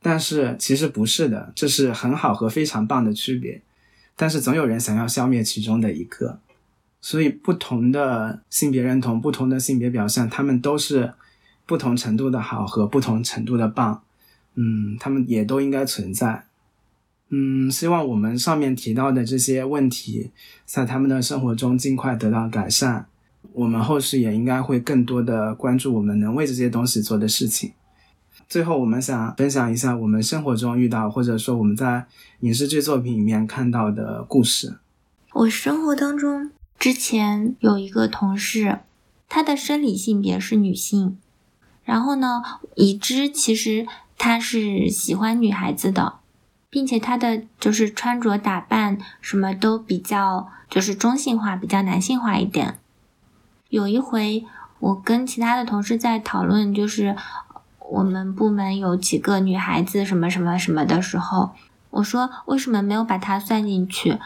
[0.00, 3.60] 但是其实不是的，这是很好和非常棒的区别。
[4.14, 6.38] 但是总有人想要消灭其中的一个，
[7.00, 11.14] 所以不同的性别认同、不同的性别表现，他们都是
[11.66, 14.04] 不同程度的好和不同程度的棒。
[14.54, 16.44] 嗯，他们也都应该存在。
[17.30, 20.30] 嗯，希望我们上面提到的这些问题，
[20.64, 23.06] 在他们的生活中尽快得到改善。
[23.52, 27.72] 我们后续也应该会更多的关注我们能为这些东西做的事情。
[28.48, 32.06] 最后，我们想分享一下我们生活中遇到，或者说我们在
[32.40, 34.78] 影视剧作品里面看到的故事。
[35.34, 38.78] 我生活当中之前有一个同事，
[39.28, 41.18] 她的生理性别是女性，
[41.84, 42.42] 然后呢，
[42.76, 46.14] 已知其实她是喜欢女孩子的，
[46.70, 52.78] 并且他的就是穿着打扮什么都比较就是中性化，比较男性化一点。
[53.68, 54.44] 有一回，
[54.78, 57.16] 我跟其他的同事在讨论，就是。
[57.90, 61.52] 我们部门有几个女孩子什么什么什么的时候，
[61.88, 64.18] 我说为什么没有把她算进去？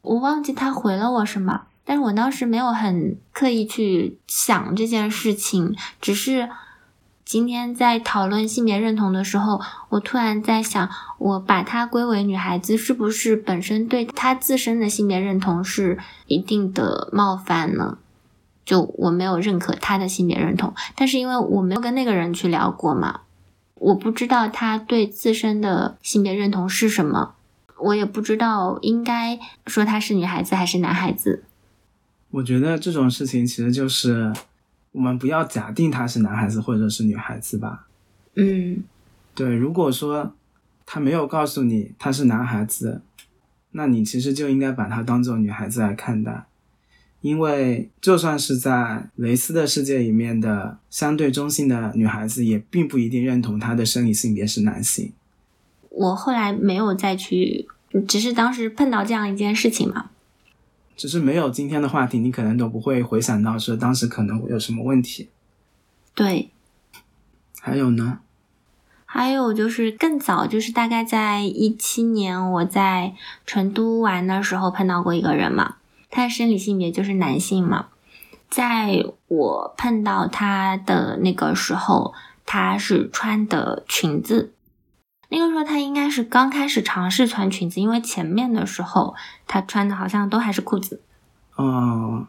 [0.00, 6.48] 我忘记她回了我什么，但是我当时没有很刻意去想这件事情，只是
[7.30, 9.60] 今天在讨论性别认同的时候，
[9.90, 17.98] 我突然在想，我把她归为女孩子，是不是本身对她自身的性别认同是一定的冒犯呢？
[18.64, 23.20] 就我没有认可他的性别认同，但是因为我没有跟那个人去聊过嘛，
[23.74, 27.34] 我不知道他对自身的性别认同是什么，
[27.78, 31.44] 我也不知道应该说他是女孩子还是男孩子。
[32.32, 34.32] 我觉得这种事情其实就是
[34.92, 37.86] 我们不要假定他是男孩子或者是女孩子吧。
[38.34, 38.82] 嗯，
[39.34, 40.34] 对，如果说
[40.84, 43.02] 他没有告诉你他是男孩子，
[43.72, 46.46] 那你其实就应该把他当做女孩子来看待。
[47.20, 55.12] 因为就算是在蕾丝的世界里面的相对中性的女孩子，也并不一定认同她的生理性别是男性。
[55.90, 57.68] 我后来没有再去，
[58.08, 60.10] 只是当时碰到这样一件事情嘛。
[61.00, 65.30] 只是没有今天的话题，你可能都不会回想到说当时可能会有什么问题。
[66.14, 66.50] 对。
[67.58, 68.18] 还有呢？
[69.06, 73.14] 还有就是更早，就是大概在一七年，我在
[73.46, 75.76] 成都玩的时候碰到过一个人嘛。
[76.10, 77.86] 他的生理性别就是男性嘛，
[78.50, 82.12] 在我碰到他的那个时候，
[82.44, 84.52] 他是穿的裙子。
[85.30, 89.14] 那个时候她应该是刚开始尝试穿裙子，因为前面的时候
[89.46, 91.00] 她穿的好像都还是裤子。
[91.56, 92.26] 哦，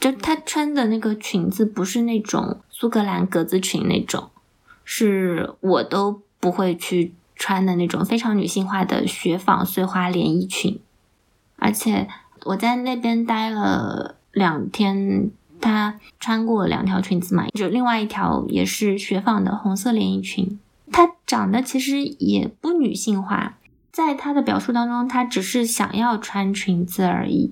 [0.00, 4.30] 就她穿的那个裙子不是那种苏格兰格子裙那种，
[4.84, 10.80] 是我都不会去穿的那种非常女性化的雪纺碎花连衣裙，
[11.56, 12.08] 而且。
[12.46, 15.30] 我在那边待了两天，
[15.62, 20.58] 她穿过两条裙子嘛，就另外一条也是雪纺的红色连衣裙。
[20.94, 23.58] 她长得其实也不女性化，
[23.90, 27.50] 在她的表述当中，她只是想要穿裙子而已。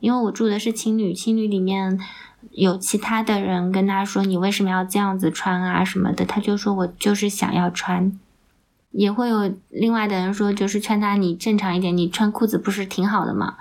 [0.00, 1.98] 因为我住的是青旅，青旅里面
[2.50, 8.20] 有其他的人跟她说：“你为什么要这样子穿啊？”什么的，她就说我就是想要穿。
[8.90, 13.56] 也会有另外的人说，就是劝她你正常一点，你穿裤子不是挺好的吗？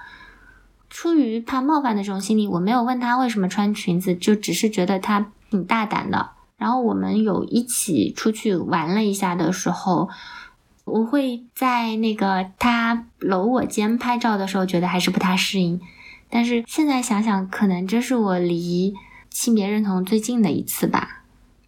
[0.89, 6.31] 出于怕冒犯的这种心理，我没有问他为什么穿裙子，就只是觉得他挺大胆的。
[6.57, 10.09] 然后我们有一起出去玩了一下的时候，
[10.85, 15.81] 我会在那个他搂我肩拍照的时候，觉得还是不太适应。
[16.29, 18.95] 但是现在想想，可能这是我离
[19.29, 21.19] 性别认同最近的一次吧。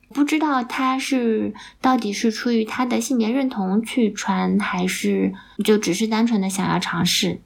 [0.10, 5.34] 不知道他是到底是出于他的性别认同去穿，还是
[5.64, 7.42] 就只是单纯的想要尝试。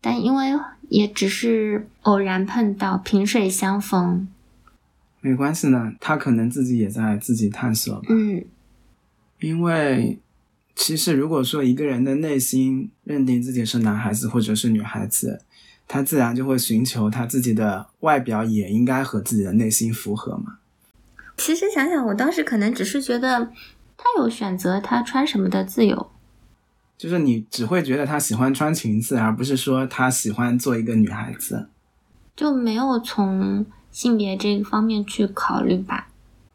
[0.00, 0.58] 但因为
[0.88, 4.28] 也只是偶然碰到，萍水相逢，
[5.20, 5.92] 没关系呢。
[6.00, 8.02] 他可能自己也在自己探索。
[8.08, 8.44] 嗯，
[9.40, 10.18] 因为
[10.74, 15.42] 其实如果说一个人的内心认定自己是男孩子或者是女孩子，
[15.86, 20.58] 他自然就会寻求他自己的外表也应该和自己的内心符合嘛。
[21.36, 23.50] 其实想想，我当时可能只是觉得
[23.96, 26.10] 他有选择他穿什么的自由。
[26.96, 31.70] 就是你只会觉得他喜欢穿裙子，而不是说他喜欢做一个女孩子，
[32.36, 36.08] 就没有从性别这个方面去考虑吧。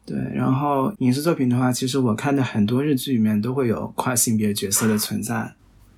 [0.04, 5.54] 对，然后影视作品的话，其实我看的很多日剧里面都会有跨性别角色的存在。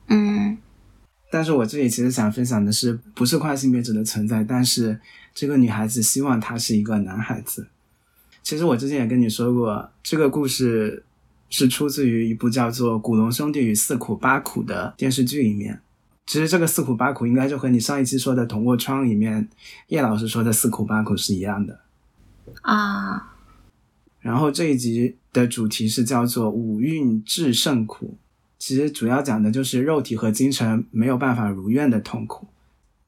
[0.08, 0.56] 嗯，
[1.30, 4.98] 但是我这里其实想分享的是，不是跨性别者的存在，但是
[5.34, 7.68] 这个女孩子希望他是一个男孩子。
[8.42, 11.04] 其实我之前也跟你说过，这个故事。
[11.50, 15.80] 是出自于一部叫做《古龙兄弟与四苦八苦》的电视剧里面。
[16.28, 19.48] 其实这个四苦八苦应该就和你上一期说的《捅过窗》里面
[19.86, 21.80] 叶老师说的四苦八苦是一样的
[22.60, 23.32] 啊。
[24.20, 28.18] 然后这一集的主题是叫做“五蕴至圣苦”，
[28.58, 32.46] 其实主要讲的就是肉体和精神没有办法如愿的痛苦。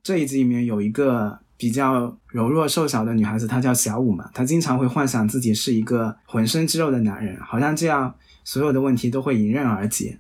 [0.03, 8.15] 这一集里面有一个比较柔弱瘦小的女孩子，她叫小舞嘛，她经常会幻想自己是一个浑身肌肉的男人，好像这样
[8.45, 10.19] 所有的问题都会迎刃而解。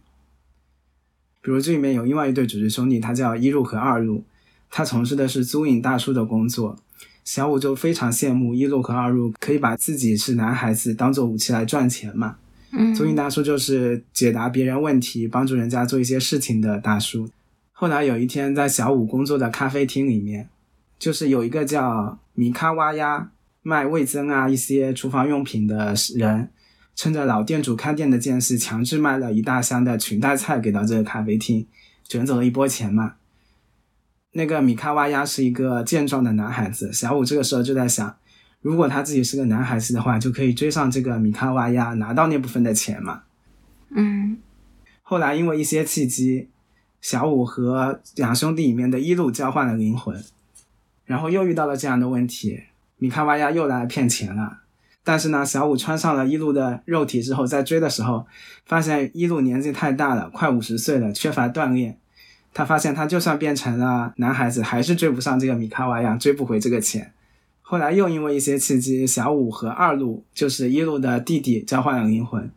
[1.42, 4.22] 比如这里面有另外一对主角兄弟，他叫一路和二路，
[4.70, 6.76] 他从事的是租赁大叔的工作。
[7.24, 12.36] 小五就非常羡慕一路和二路可以把自己是男孩子当做武器来赚钱嘛。
[12.72, 17.28] 嗯，租赁大叔就是解答别人问题、帮助人家做一些事情的大叔。
[17.72, 20.48] 后来有一天，在小五工作的咖啡厅里面，
[20.98, 23.30] 就是有一个叫米卡哇呀
[23.62, 26.48] 卖味增啊一些厨房用品的人，
[26.94, 31.66] 趁着老店主开店的间隙，强制卖了一大箱的裙带菜给到这个咖啡厅，
[32.06, 33.14] 卷走了一波钱嘛。
[34.32, 38.16] 那个米卡哇呀是一个健壮的男孩子，小五这个时候就在想，
[38.60, 43.22] 如果他自己是个男孩子的话，就可以追上这个米卡哇呀，拿到那部分的钱嘛。
[43.88, 44.38] 嗯，
[45.02, 46.48] 后来因为一些契机，
[47.00, 50.22] 小五和两兄弟里面的一路交换了灵魂，
[51.06, 52.60] 然后又遇到了这样的问题，
[52.98, 54.58] 米卡哇呀又来骗钱了。
[55.02, 58.26] 但是呢，小五穿上了一路的肉体之后，在追的时候，
[58.66, 61.98] 发现一路年纪太大了，快五十岁了，缺乏锻炼。
[62.52, 67.12] 他发现他就算变成了男孩子，还是追不上这个米卡瓦呀，追不回这个钱。
[67.62, 72.50] 后来又因为一些契机，小五和二路就是一路的弟弟交换了灵魂，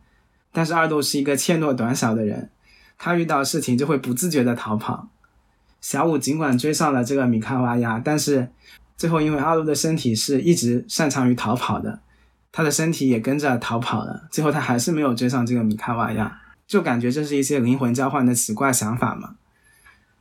[0.52, 2.50] 但是二路是一个怯懦短小的人，
[2.98, 5.08] 他遇到事情就会不自觉的逃跑。
[5.80, 8.48] 小五尽管追上了这个米卡瓦呀，但是
[8.96, 12.00] 最后因为二路的身体是一直擅长于逃跑的，
[12.56, 19.34] 他的身体也跟着逃跑了，最后他还是没有追上这个米卡瓦亚，就感觉这是一些灵魂交换的奇怪想法嘛。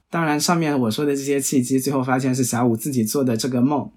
[0.09, 3.91] 当然，上面我说的这些契机，最后发现是小五自己做的这个梦，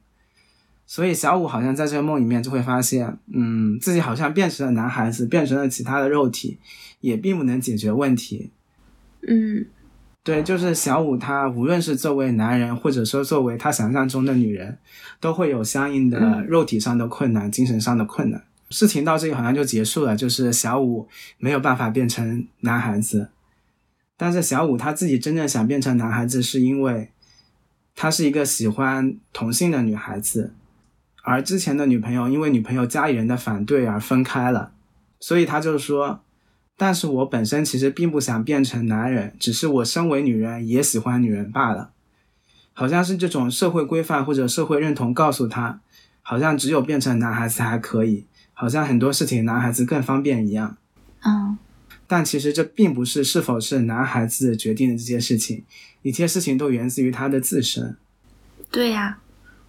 [0.87, 6.59] 所以小五好像在这个梦里面就会发现，嗯，自己好像变成了男孩子，变成了其他的肉体，
[7.01, 8.51] 也并不能解决问题。
[9.26, 9.64] 嗯，
[10.27, 14.77] 对，就是小五他无论是作为男人，或者说作为他想象中的女人，
[15.20, 18.43] 都会有相应的肉体上的困难、精神上的困难。
[18.70, 21.07] 事情到这里好像就结束了，就是小五
[21.39, 23.29] 没有办法变成男孩子。
[24.16, 27.12] 但是小五他自己真正想变成男孩子，是因为
[27.95, 30.55] 他是一个喜欢同性的女孩子，
[31.22, 34.72] 而之前的女朋友因为女朋友家里人的反对而分开了，
[35.20, 36.22] 所以他就说
[36.77, 41.91] ：“但是我本身其实并不想变成男人，只是我身为女人也喜欢女人罢了。”
[42.79, 45.81] 好像是这种社会规范或者社会认同告诉他，
[46.20, 50.77] 好像只有变成男孩子还可以，好像很多事情男孩子更方便一样。
[51.24, 51.57] 嗯。
[52.07, 55.64] 但其实这并不是是否是男孩子决定的这些事情，
[56.03, 57.97] 一切事情都源自于他的自身。
[58.70, 59.18] 对呀，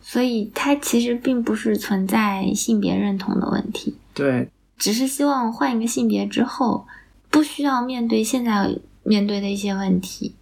[0.01, 3.95] 所以他其实并不是存在性别认同的问题。
[4.13, 6.87] 对，只是希望换一个性别之后，
[7.29, 10.35] 不需要面对现在面对的一些问题。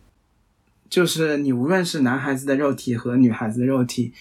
[0.90, 4.14] 就是你无论是男孩子的肉体和女孩子的肉体，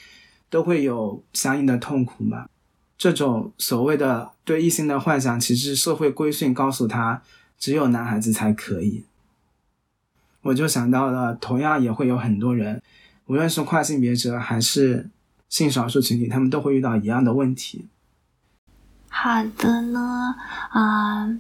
[0.49, 2.49] 都会有相应的痛苦嘛。
[2.97, 7.23] 这种所谓的对异性的幻想，其实社会规训告诉他。
[7.57, 9.05] 只有男孩子才可以，
[10.43, 12.83] 我就想到了，同样也会有很多人，
[13.27, 15.09] 无论是跨性别者还是
[15.49, 17.87] 性少数群体，他们都会遇到一样的问题。
[19.17, 20.35] 好的呢，
[20.71, 21.39] 啊，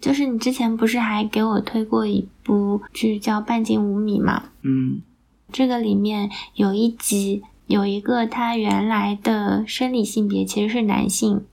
[0.00, 4.50] 就是你之前不是还给我推过一部剧叫《半径五米》吗？
[4.62, 5.00] 嗯，
[5.50, 11.44] 这个里面有一集，有一个他原来的生理性别其实是男性，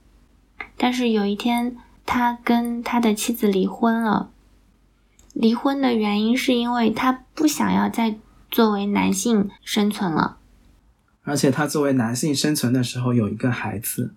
[0.76, 1.76] 但是有一天。
[2.04, 4.30] 他跟他的妻子离婚了，
[5.32, 8.16] 离婚的原因是因为他不想要再
[8.50, 10.38] 作为男性生存了，
[11.22, 14.14] 而且他作为男性生存的时候有一个孩子。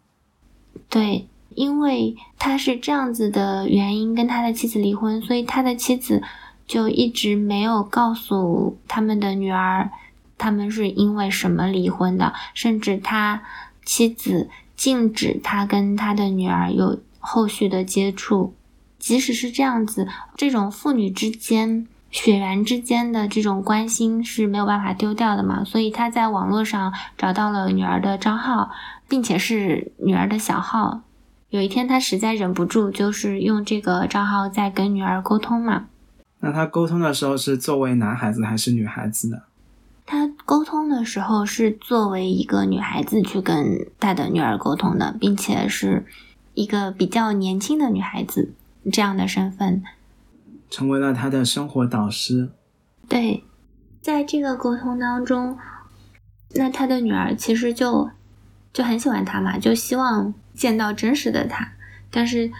[0.89, 6.21] 对，因为他是这样子的原因跟他的妻子离婚，所以他的妻子
[6.67, 9.89] 就一直没有告诉他们的女儿，
[10.37, 13.41] 他们是因为什么离婚的，甚至他
[13.83, 16.99] 妻子禁止他跟他的女儿有。
[17.27, 18.53] 后续的接触，
[18.99, 25.63] 即使是这样子，这种父女之间、血缘之间的这种关心是没有办法丢掉的嘛？
[25.63, 28.69] 所以他在网络上找到了女儿的账号，
[29.09, 31.01] 并且是女儿的小号。
[31.49, 35.87] 有一天他实在忍不住，就是用这个账号在跟女儿沟通嘛。
[36.39, 39.37] 那他沟通的时候是作为男孩子还是女孩子呢？
[40.05, 46.05] 他沟通的时候是作为一个女孩子去跟他的女儿沟通的，并且是。
[46.57, 48.53] 一个比较年轻的女孩子
[48.89, 49.83] 这样的身份，
[50.69, 52.49] 成为了他的生活导师。
[53.09, 53.43] 对，
[53.99, 55.57] 在这个沟通当中，
[56.51, 58.09] 那他的女儿其实就
[58.71, 61.73] 就很喜欢他嘛，就希望见到真实的他。
[62.09, 62.51] 但是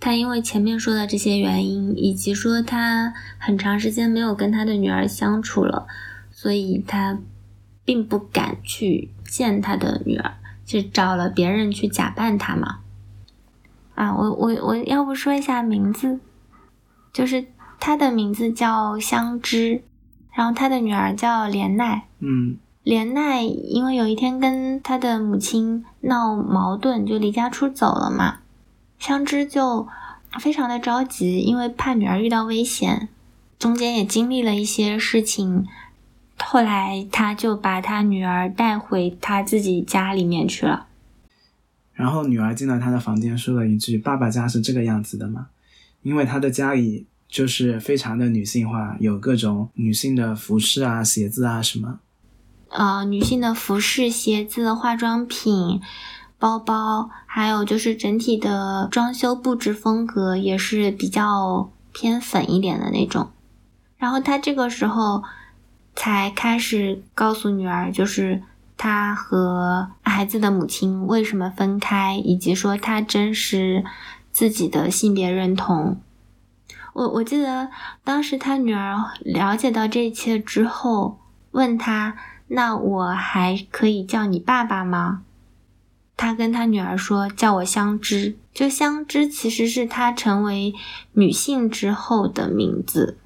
[0.00, 5.86] 他因为前面说的这些原因，以及说他很长时间没有跟他的女儿相处了，
[6.30, 7.18] 所以他
[7.84, 12.78] 并不敢去见他的女儿，就找了别人去假扮他嘛。
[13.94, 16.20] 啊，我我我要不说一下名字，
[17.12, 17.44] 就是
[17.78, 19.82] 他的名字叫香枝，
[20.32, 22.06] 然后他的女儿叫莲奈。
[22.20, 28.38] 嗯莲奈因为有一天跟他的母亲闹矛盾，就离家出走了嘛。
[28.98, 29.86] 香枝就
[30.38, 33.08] 非常的着急，因为怕女儿遇到危险，
[33.58, 35.66] 中间也经历了一些事情。
[36.38, 40.86] 后来他就把他女儿带回他自己家里面去了。
[41.92, 45.48] 然后女儿进了他的房间，说了一句：“爸爸家是这个样子的吗？”
[46.00, 52.00] 因为他的家里就是非常的女性化，有各种女性的服饰啊、鞋子啊什么。
[52.70, 55.80] 呃，女性的服饰、鞋子、化妆品、
[56.38, 63.30] 包包，还有就是整体的装修布置风格也是比较偏粉一点的那种。
[63.98, 65.24] 然后他这个时候
[65.96, 68.40] 才开始告诉女儿，就是
[68.76, 73.84] 他和孩子的母亲为什么分开，以及说他真实
[74.30, 76.00] 自己的性别认同。
[76.92, 77.68] 我我记得
[78.04, 81.18] 当时他女儿了解到这一切之后，
[81.50, 82.16] 问他。
[82.52, 85.22] 那我还可以叫你爸爸吗？
[86.16, 90.74] 他跟他女儿说：“叫我香知。”就香知其实是他成为
[91.12, 93.16] 女性之后的名字。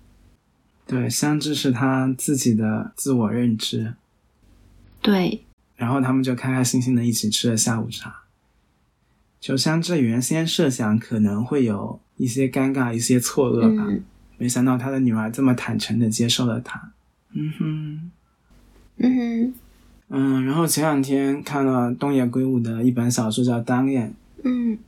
[0.86, 3.94] 对，香知是他自己的自我认知。
[5.00, 5.44] 对。
[5.74, 8.22] 然后他们就开开心心的一起吃了下午茶。
[9.40, 13.86] 就香知原先设想可能会有一些尴尬、一些错愕吧，
[14.38, 16.92] 没想到他的女儿这么坦诚的接受了他。
[17.32, 18.10] 嗯哼。
[18.96, 19.54] 嗯哼，
[20.08, 24.08] 嗯，然后前两天看了东野圭吾的一本小说叫《单恋》，
[24.44, 24.78] 嗯，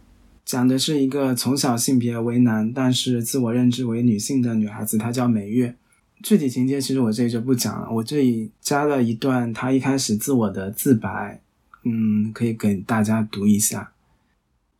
[0.44, 5.74] 讲的是一个从小性别为男，但是自我认知为女性的女孩子，她叫美月。
[6.22, 11.40] 具体情节其实我这里就不讲了，我这里加了一段她一开始自我的自白，
[11.84, 13.92] 嗯，可以给大家读一下。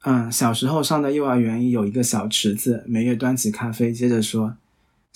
[0.05, 4.57] 嗯，小时候上的幼儿园有一个小池子，美月端起咖啡，接着说。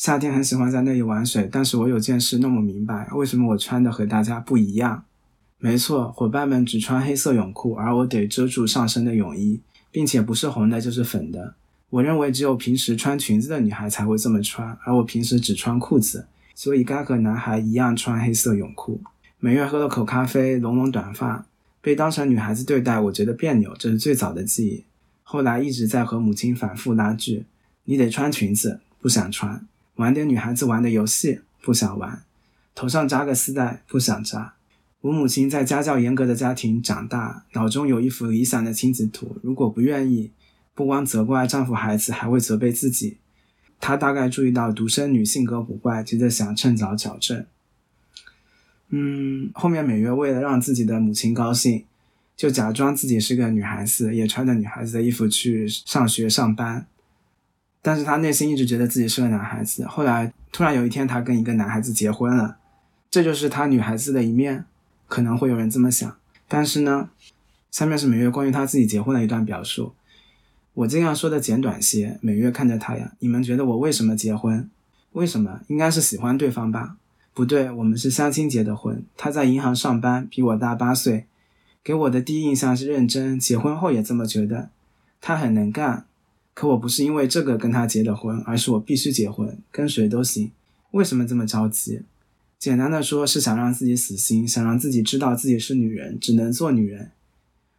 [0.01, 5.05] 夏天很喜欢在那里玩水，但是我有件事弄不明白，为什么我穿的和大家不一样？
[5.59, 11.55] 没错，伙伴们只穿黑色泳裤，而我得遮住上身的泳衣，并且不是红的，就是粉的。
[11.91, 19.03] 我认为只有平时穿裙子的女孩才会这么穿，而我平时只穿裤子，所以该和男孩一样穿黑色泳裤。
[19.39, 21.45] 每月喝了口咖啡，拢拢短发，
[21.83, 24.85] 被当成女孩子对待，我觉得别扭，这是最早的记忆。
[25.23, 27.45] 后来一直在和母亲反复拉锯：
[27.85, 29.63] 你得穿裙子，不想穿。
[30.01, 32.23] 玩点女孩子玩的游戏，不想玩；
[32.75, 34.55] 头上扎个丝带，不想扎。
[35.03, 39.37] 我母亲在家教严格的家庭长大，脑中有一幅理想的亲子图。
[39.43, 40.31] 如果不愿意，
[40.75, 43.19] 不光责怪丈夫、孩子，还会责备自己。
[43.79, 47.45] 她大概注意到独生女性格古怪，急着想趁早矫正。
[48.89, 51.85] 嗯，后面美月为了让自己的母亲高兴，
[52.35, 56.87] 就假装自己是个女孩子，也穿着女孩子的衣服去上学上班。
[57.83, 59.87] 但是他内心一直觉得自己是个男孩子。
[59.87, 62.59] 后来突然有一天，他跟一个男孩子结婚了，
[63.11, 64.65] 这就是他女孩子的一面，
[65.09, 66.17] 可能会有人这么想。
[66.47, 67.11] 但是呢，
[67.71, 69.95] 下面是美月关于她自己结婚的一段表述，
[70.75, 72.19] 我尽量说的简短些。
[72.21, 74.69] 美月看着他呀，你们觉得我为什么结婚？
[75.13, 75.61] 为什么？
[75.69, 76.97] 应该是喜欢对方吧？
[77.33, 79.03] 不对，我们是相亲结的婚。
[79.17, 81.27] 他在银行上班，比我大八岁，
[81.83, 84.69] 给我的第一印象是认真，结婚后也这么觉得。
[85.21, 86.05] 他很能干。
[86.61, 90.51] 可我不是因为这个跟他结的婚，而是我必须结婚，跟谁都行。
[90.91, 92.03] 为什么这么着急？
[92.59, 97.13] 简单的说，是想让自己死心，想让自己知道自己是女人，只能做女人。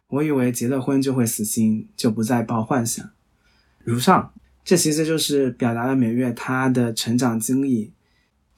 [0.08, 3.08] 我以为结了婚就会死心，就不再抱幻想。
[3.84, 4.32] 如上，
[4.64, 7.92] 这其实就是表达了美月她的成长经历。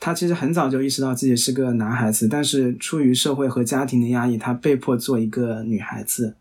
[0.00, 6.36] 她其实很早就意识到自己是个男孩子，但是出于社会和家庭的压抑，她被迫做一个女孩子。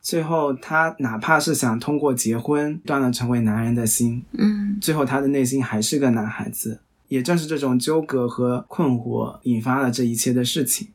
[0.00, 6.80] 最后，他哪怕是想通过结婚断了成为男人的心，嗯，最后他的内心还是个男孩子。
[7.08, 10.88] 也正是这种纠葛和困惑，引发了这一切的事情。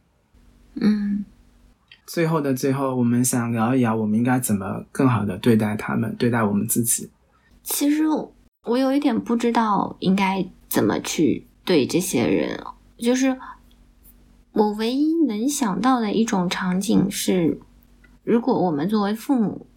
[0.75, 1.25] 嗯，
[2.05, 7.09] 最后的最后，我们想聊一聊，我们应该怎么更好的对待他们，对待我们自己。
[7.63, 8.03] 其实
[8.65, 12.63] 我有一点不知道应该怎么去对这些人，
[12.97, 13.37] 就是
[14.51, 17.59] 我唯一能想到的一种场景是。
[18.23, 19.67] 如果我们作为父母，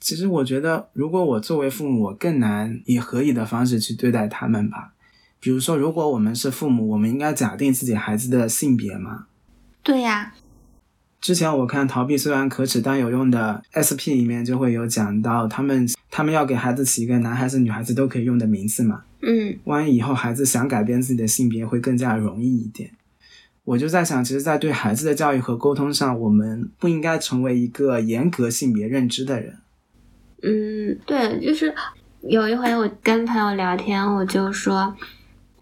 [0.00, 4.92] 其实我觉得，如果我作为父母，我更难以合理的方式去对待他们吧。
[5.38, 9.26] 比如说，如果我们是父母，我们应该假定自己孩子的性别吗？
[9.82, 10.34] 对呀。
[11.20, 19.02] 之前我看《逃避虽然可耻但有用》的 SP 里面就会有讲到，他们他们要给孩子起一个男孩子、女孩子都可以用的名字嘛。
[19.20, 22.90] 嗯万一以后孩子想改变自己的性别，会更加容易一点。
[23.64, 29.58] 我就在想，其实，在对孩子的教育和沟通上，我们不应该成为一个严格性别认知的人。
[30.42, 31.72] 嗯，对，就是
[32.22, 34.94] 有一回我跟朋友聊天，我就说，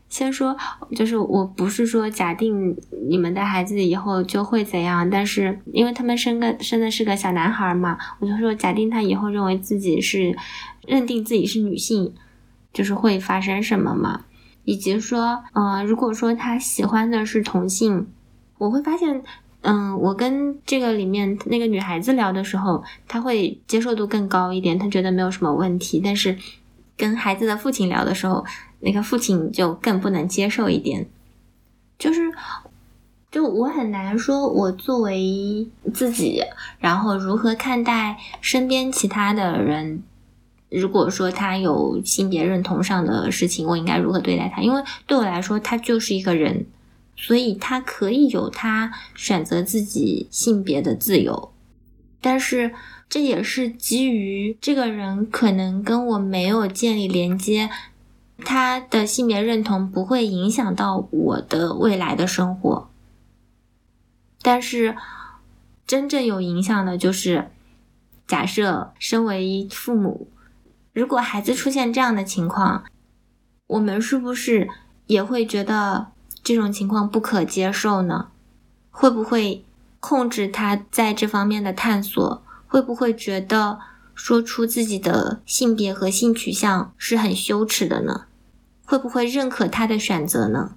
[0.08, 0.56] 先说，
[0.96, 2.74] 就是我不是说假定
[3.08, 10.34] 你们的孩子以后就会怎样，但是因为他们生个生的是个小男孩嘛，我就说假定他以后认为自己是
[10.86, 12.14] 认定自己是女性，
[12.72, 14.24] 就是会发生什么嘛，
[14.68, 18.06] 以及说，呃，如果说他喜欢的是同性，
[18.58, 19.22] 我会发现。
[19.62, 26.00] 嗯，我跟这个里面那个女孩子聊的时候，她会接受度更高一点，她觉得没有什么问题。
[26.02, 26.38] 但是
[26.96, 28.44] 跟孩子的父亲聊的时候，
[28.78, 31.08] 那个父亲就更不能接受一点。
[31.98, 32.30] 就是，
[33.32, 36.40] 就我很难说，我作为自己，
[36.78, 40.04] 然后如何看待身边其他的人。
[40.70, 44.62] 如果说他有性别认同上的事情，我应该如何对待他？
[44.62, 46.66] 因为对我来说，他就是一个人。
[47.20, 51.50] 所以他可以有他选择自己性别的自由，
[52.20, 52.72] 但是
[53.08, 57.70] 这也是基于这个人可能跟我没有建立连接，
[58.44, 62.88] 他的性别认同不会影响到我的未来的生活。
[64.40, 64.96] 但是
[65.84, 67.50] 真正有影响的就是，
[68.28, 70.28] 假设身为父母，
[70.98, 72.82] 如果孩子出现这样的情况，
[73.68, 74.68] 我们是不是
[75.06, 76.08] 也会觉得？
[76.44, 78.28] 这种情况不可接受呢？
[78.90, 79.64] 会不会
[80.00, 82.42] 控制他在这方面的探索？
[82.66, 83.78] 会不会觉得
[84.14, 88.24] 说出自己的性别和性取向是很羞耻的呢？
[88.86, 90.76] 会不会认可他的选择呢？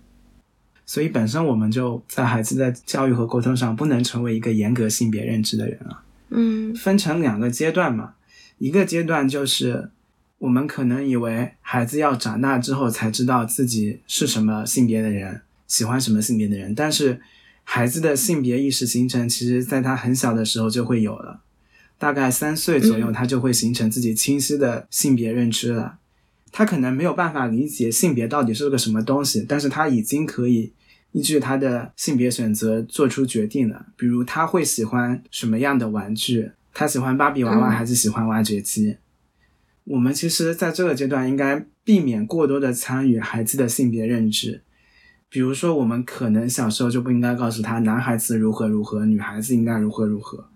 [0.85, 6.03] 所以本身我们就在孩子在教育和沟通上不能成为一个严格性别认知的人啊。
[6.31, 8.15] 嗯，分成两个阶段嘛，
[8.57, 9.91] 一个阶段就是
[10.41, 15.41] 我们可能以为孩子要长大之后才知道自己是什么性别的人。
[15.67, 17.21] 喜欢什么性别的人，但是
[17.63, 21.41] 孩子的性别意识形成，其实在他很小的时候就会有了，
[21.97, 25.99] 大概三岁左右，他就会形成自己清晰的性别认知了。
[26.51, 30.73] 他可能没有办法理解性别到底是个什么东西，但是他已经可以
[31.13, 33.85] 依据他的性别选择做出决定了。
[33.95, 38.97] 比如他会喜欢什么样的玩具，他喜欢芭比娃娃还是喜欢挖掘机？
[39.85, 44.61] 我们其实在这个阶段应该避免过多的参与孩子的性别认知。
[45.29, 50.49] 比如说，我们可能小时候就不应该告诉他男孩子如何如何，女孩子应该如何如何，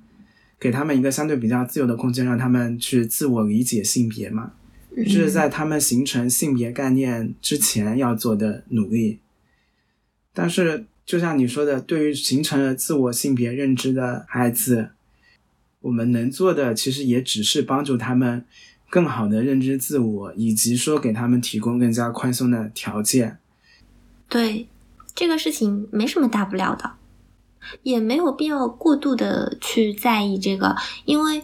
[0.60, 4.52] 给他们一个相对比较自由的空间，让他们去自我理解性别嘛，
[4.96, 9.20] 这是在他们形成性别概念之前要做的努力。
[10.34, 14.90] 但是，就像你说的，对于形成了自我性别认知的孩子，
[15.80, 18.44] 我们能做的其实也只是帮助他们
[18.90, 23.40] 更好的认知自我，以及说给他们提供更加宽松的条件。
[24.30, 24.68] 对，
[25.14, 26.94] 这个事情没什么大不了的，
[27.84, 30.76] 也没有必要过度的去在意这个，
[31.06, 31.44] 因为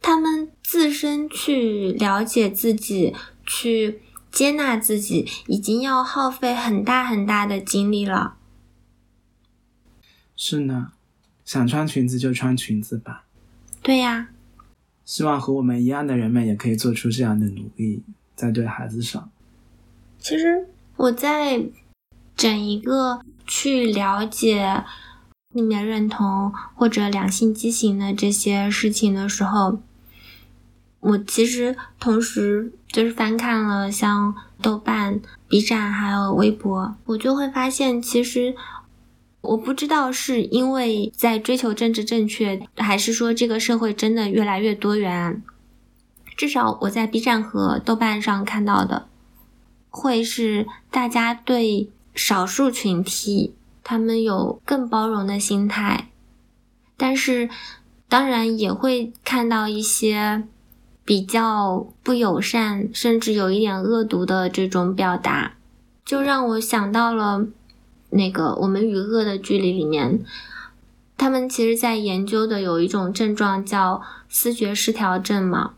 [0.00, 4.00] 他们自身去了解自己、去
[4.30, 8.36] 接纳自己，已经要耗费很大很大的精力了。
[10.34, 10.92] 是呢，
[11.44, 13.24] 想穿裙子就穿裙子吧。
[13.82, 14.30] 对呀。
[15.12, 18.02] 希望和我们一样的人们也可以做出这样的努力，
[18.34, 19.30] 在对孩子上。
[20.18, 21.62] 其实我在。
[22.34, 24.82] 整一个去了解
[25.54, 29.78] 性别认同或者两性畸形的这些事情的时候，
[30.98, 38.56] 我其实同时就是翻看了像豆瓣、B 站还有微博，我就会发现，其实
[39.42, 45.42] 我不知道是因为在追求政治正确，还是说这个社会真的越来越多元。
[46.36, 49.06] 至少我在 B 站和豆瓣上看到的，
[49.90, 51.90] 会是大家对。
[52.14, 56.10] 少数群体，他们有更包容的心态，
[56.98, 57.48] 但是
[58.06, 60.44] 当然也会看到一些
[61.06, 65.54] 比较不友善，甚至有一点恶毒的这种表达，
[66.04, 67.46] 就让我想到了
[68.12, 70.24] 那个《我们与恶的距离》里面，
[71.18, 75.74] 他们其实在研究的有一种症状叫思觉失调症嘛。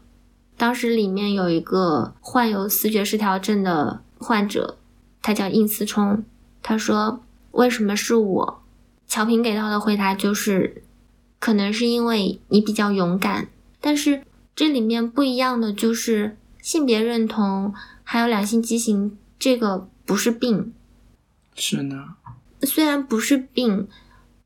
[0.57, 4.76] 当时里面有一个患有思觉失调症的患者。
[5.26, 6.22] 他叫应思聪，
[6.62, 7.22] 他说
[7.53, 8.62] ：“为什么是我？”
[9.09, 10.82] 乔平给到的回答就是
[11.41, 13.49] ：“可能是因为你比较勇敢。”
[13.80, 14.22] 但是
[14.55, 17.72] 这里面不一样的就是性别认同
[18.03, 20.74] 还有两性畸形，这个不是病。
[21.55, 22.16] 是呢。
[22.65, 23.89] 虽然不是病，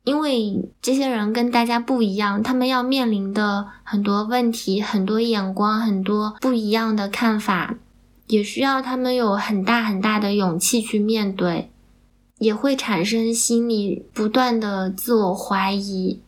[0.05, 7.77] 因为这些人跟大家不一样，他们要面临的很多问题、很多眼光、很多不一样的看法，
[8.27, 11.71] 也需要他们有很大很大的勇气去面对，
[12.39, 16.21] 也会产生心理不断的自我怀疑，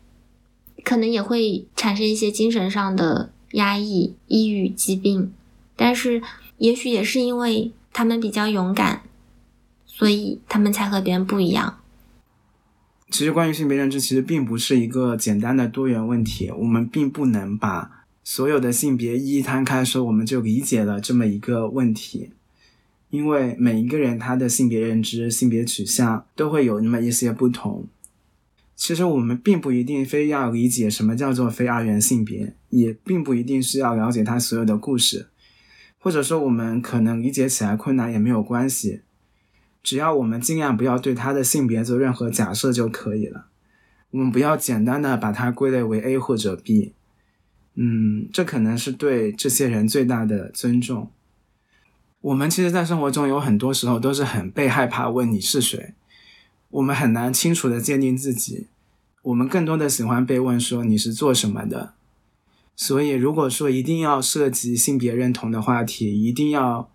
[0.84, 5.32] 可能也会产生一些精神上的压抑、抑郁、疾病。
[5.76, 6.22] 但是，
[6.59, 9.03] 也许也是因为他们比较勇敢，
[9.86, 11.80] 所以他们才和别人不一样。
[13.11, 16.50] 其实，关于性别认知，其实并不是一个简单的多元问题。
[16.50, 22.30] 我们并不能把所有的性别一一摊开说，我们就理解了这么一个问题。
[23.11, 27.88] 因为每一个人他的性别认知、性别取向都会有那么一些不同。
[28.76, 35.26] 其实，我们并不一定非要理解什么叫做非二元性别，也并不一定是要了解他所有的故事，
[35.98, 39.00] 或者说我们可能理解起来困难也没有关系。
[39.83, 43.47] 只要我们尽量不要对他的性别做任何假设就可以了。
[44.11, 46.93] 我们不要简单的把它归类为 A 或者 B。
[47.74, 51.11] 嗯，这可能是对这些人最大的尊重。
[52.20, 55.95] 我们其实，在生活中有很多时候都是很被害怕问你是谁，
[56.68, 58.66] 我们很难清楚的界定自己。
[59.22, 61.95] 我们更多的喜欢被问说你是做什么的。
[62.76, 66.91] 所以，如果说一定要涉及性别认同的话题，一定要。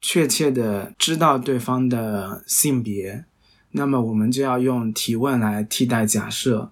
[0.00, 3.24] 确切的知道对方的性别，
[3.72, 6.70] 那么我们就要用提问来替代假设。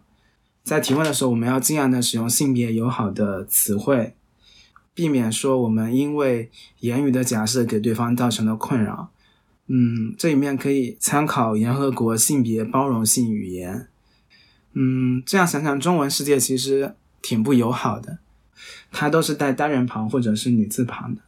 [0.64, 4.14] 在提问的时候，我们要尽量的使用性别友好的词汇，
[4.93, 6.51] 避免说我们因为
[6.81, 9.11] 言语的假设给对方造成了困扰。
[9.66, 13.89] 嗯，这里面可以参考联合国性别包容性语言。
[14.72, 18.18] 嗯，这样想想，中文世界其实挺不友好的，
[18.91, 21.22] 它都是带单人旁或者是女字旁的。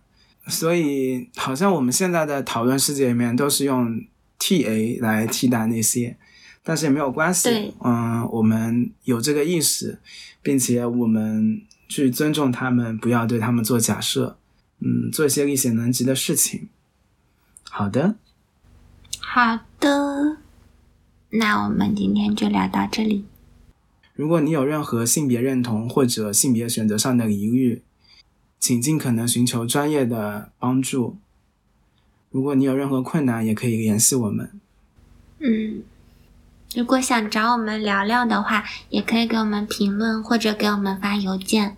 [0.46, 4.04] 所以，好像我们现在的讨论世界里面都是用
[4.38, 6.16] T A 来替代那些，
[6.64, 7.74] 但是也没有关系。
[7.84, 9.98] 嗯，我们有这个意识，
[10.42, 14.38] 并且我们去尊重他们，不要对他们做假设。
[14.80, 16.68] 嗯，做一些力所能及的事情。
[17.64, 18.16] 好的，
[19.20, 20.38] 好的，
[21.28, 23.26] 那我们今天就聊到这里。
[24.14, 27.82] 如果你有任何性别认同或者性别选择上的疑虑，
[28.60, 31.16] 请尽可能寻求专业的帮助。
[32.30, 34.60] 如果你有任何困难，也可以联系我们。
[35.40, 35.82] 嗯，
[36.76, 41.76] 如果想找我们聊聊的话，也可以给我们评论或者给我们发邮件。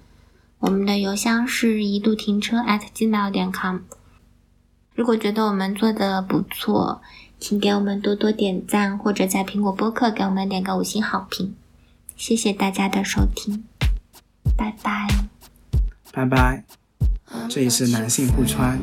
[0.58, 3.78] 我们的邮箱是一度停车 at gmail 点 com。
[4.94, 7.00] 如果觉得我们做的不错，
[7.40, 11.54] 请给我们多多点赞，或者在苹果播客给我们点个五星好评。
[12.16, 13.64] 谢谢大家的收听，
[14.56, 15.31] 拜拜。
[16.12, 16.62] 拜拜，
[17.48, 18.78] 这里是男性互穿。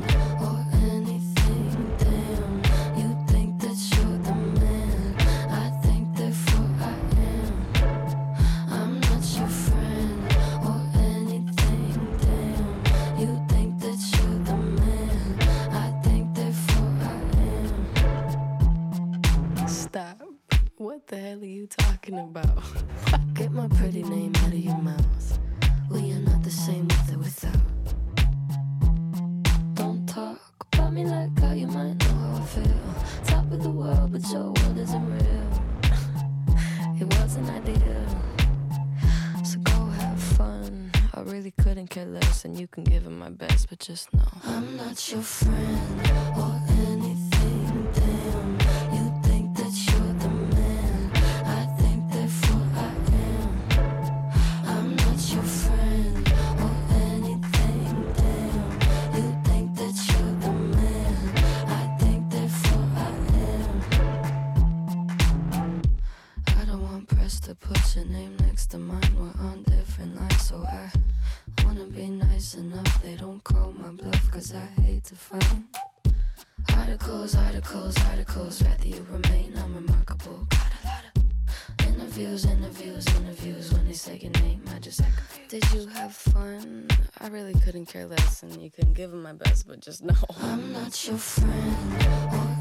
[88.44, 90.14] and you couldn't give them my best, but just know.
[90.42, 92.59] I'm not your friend.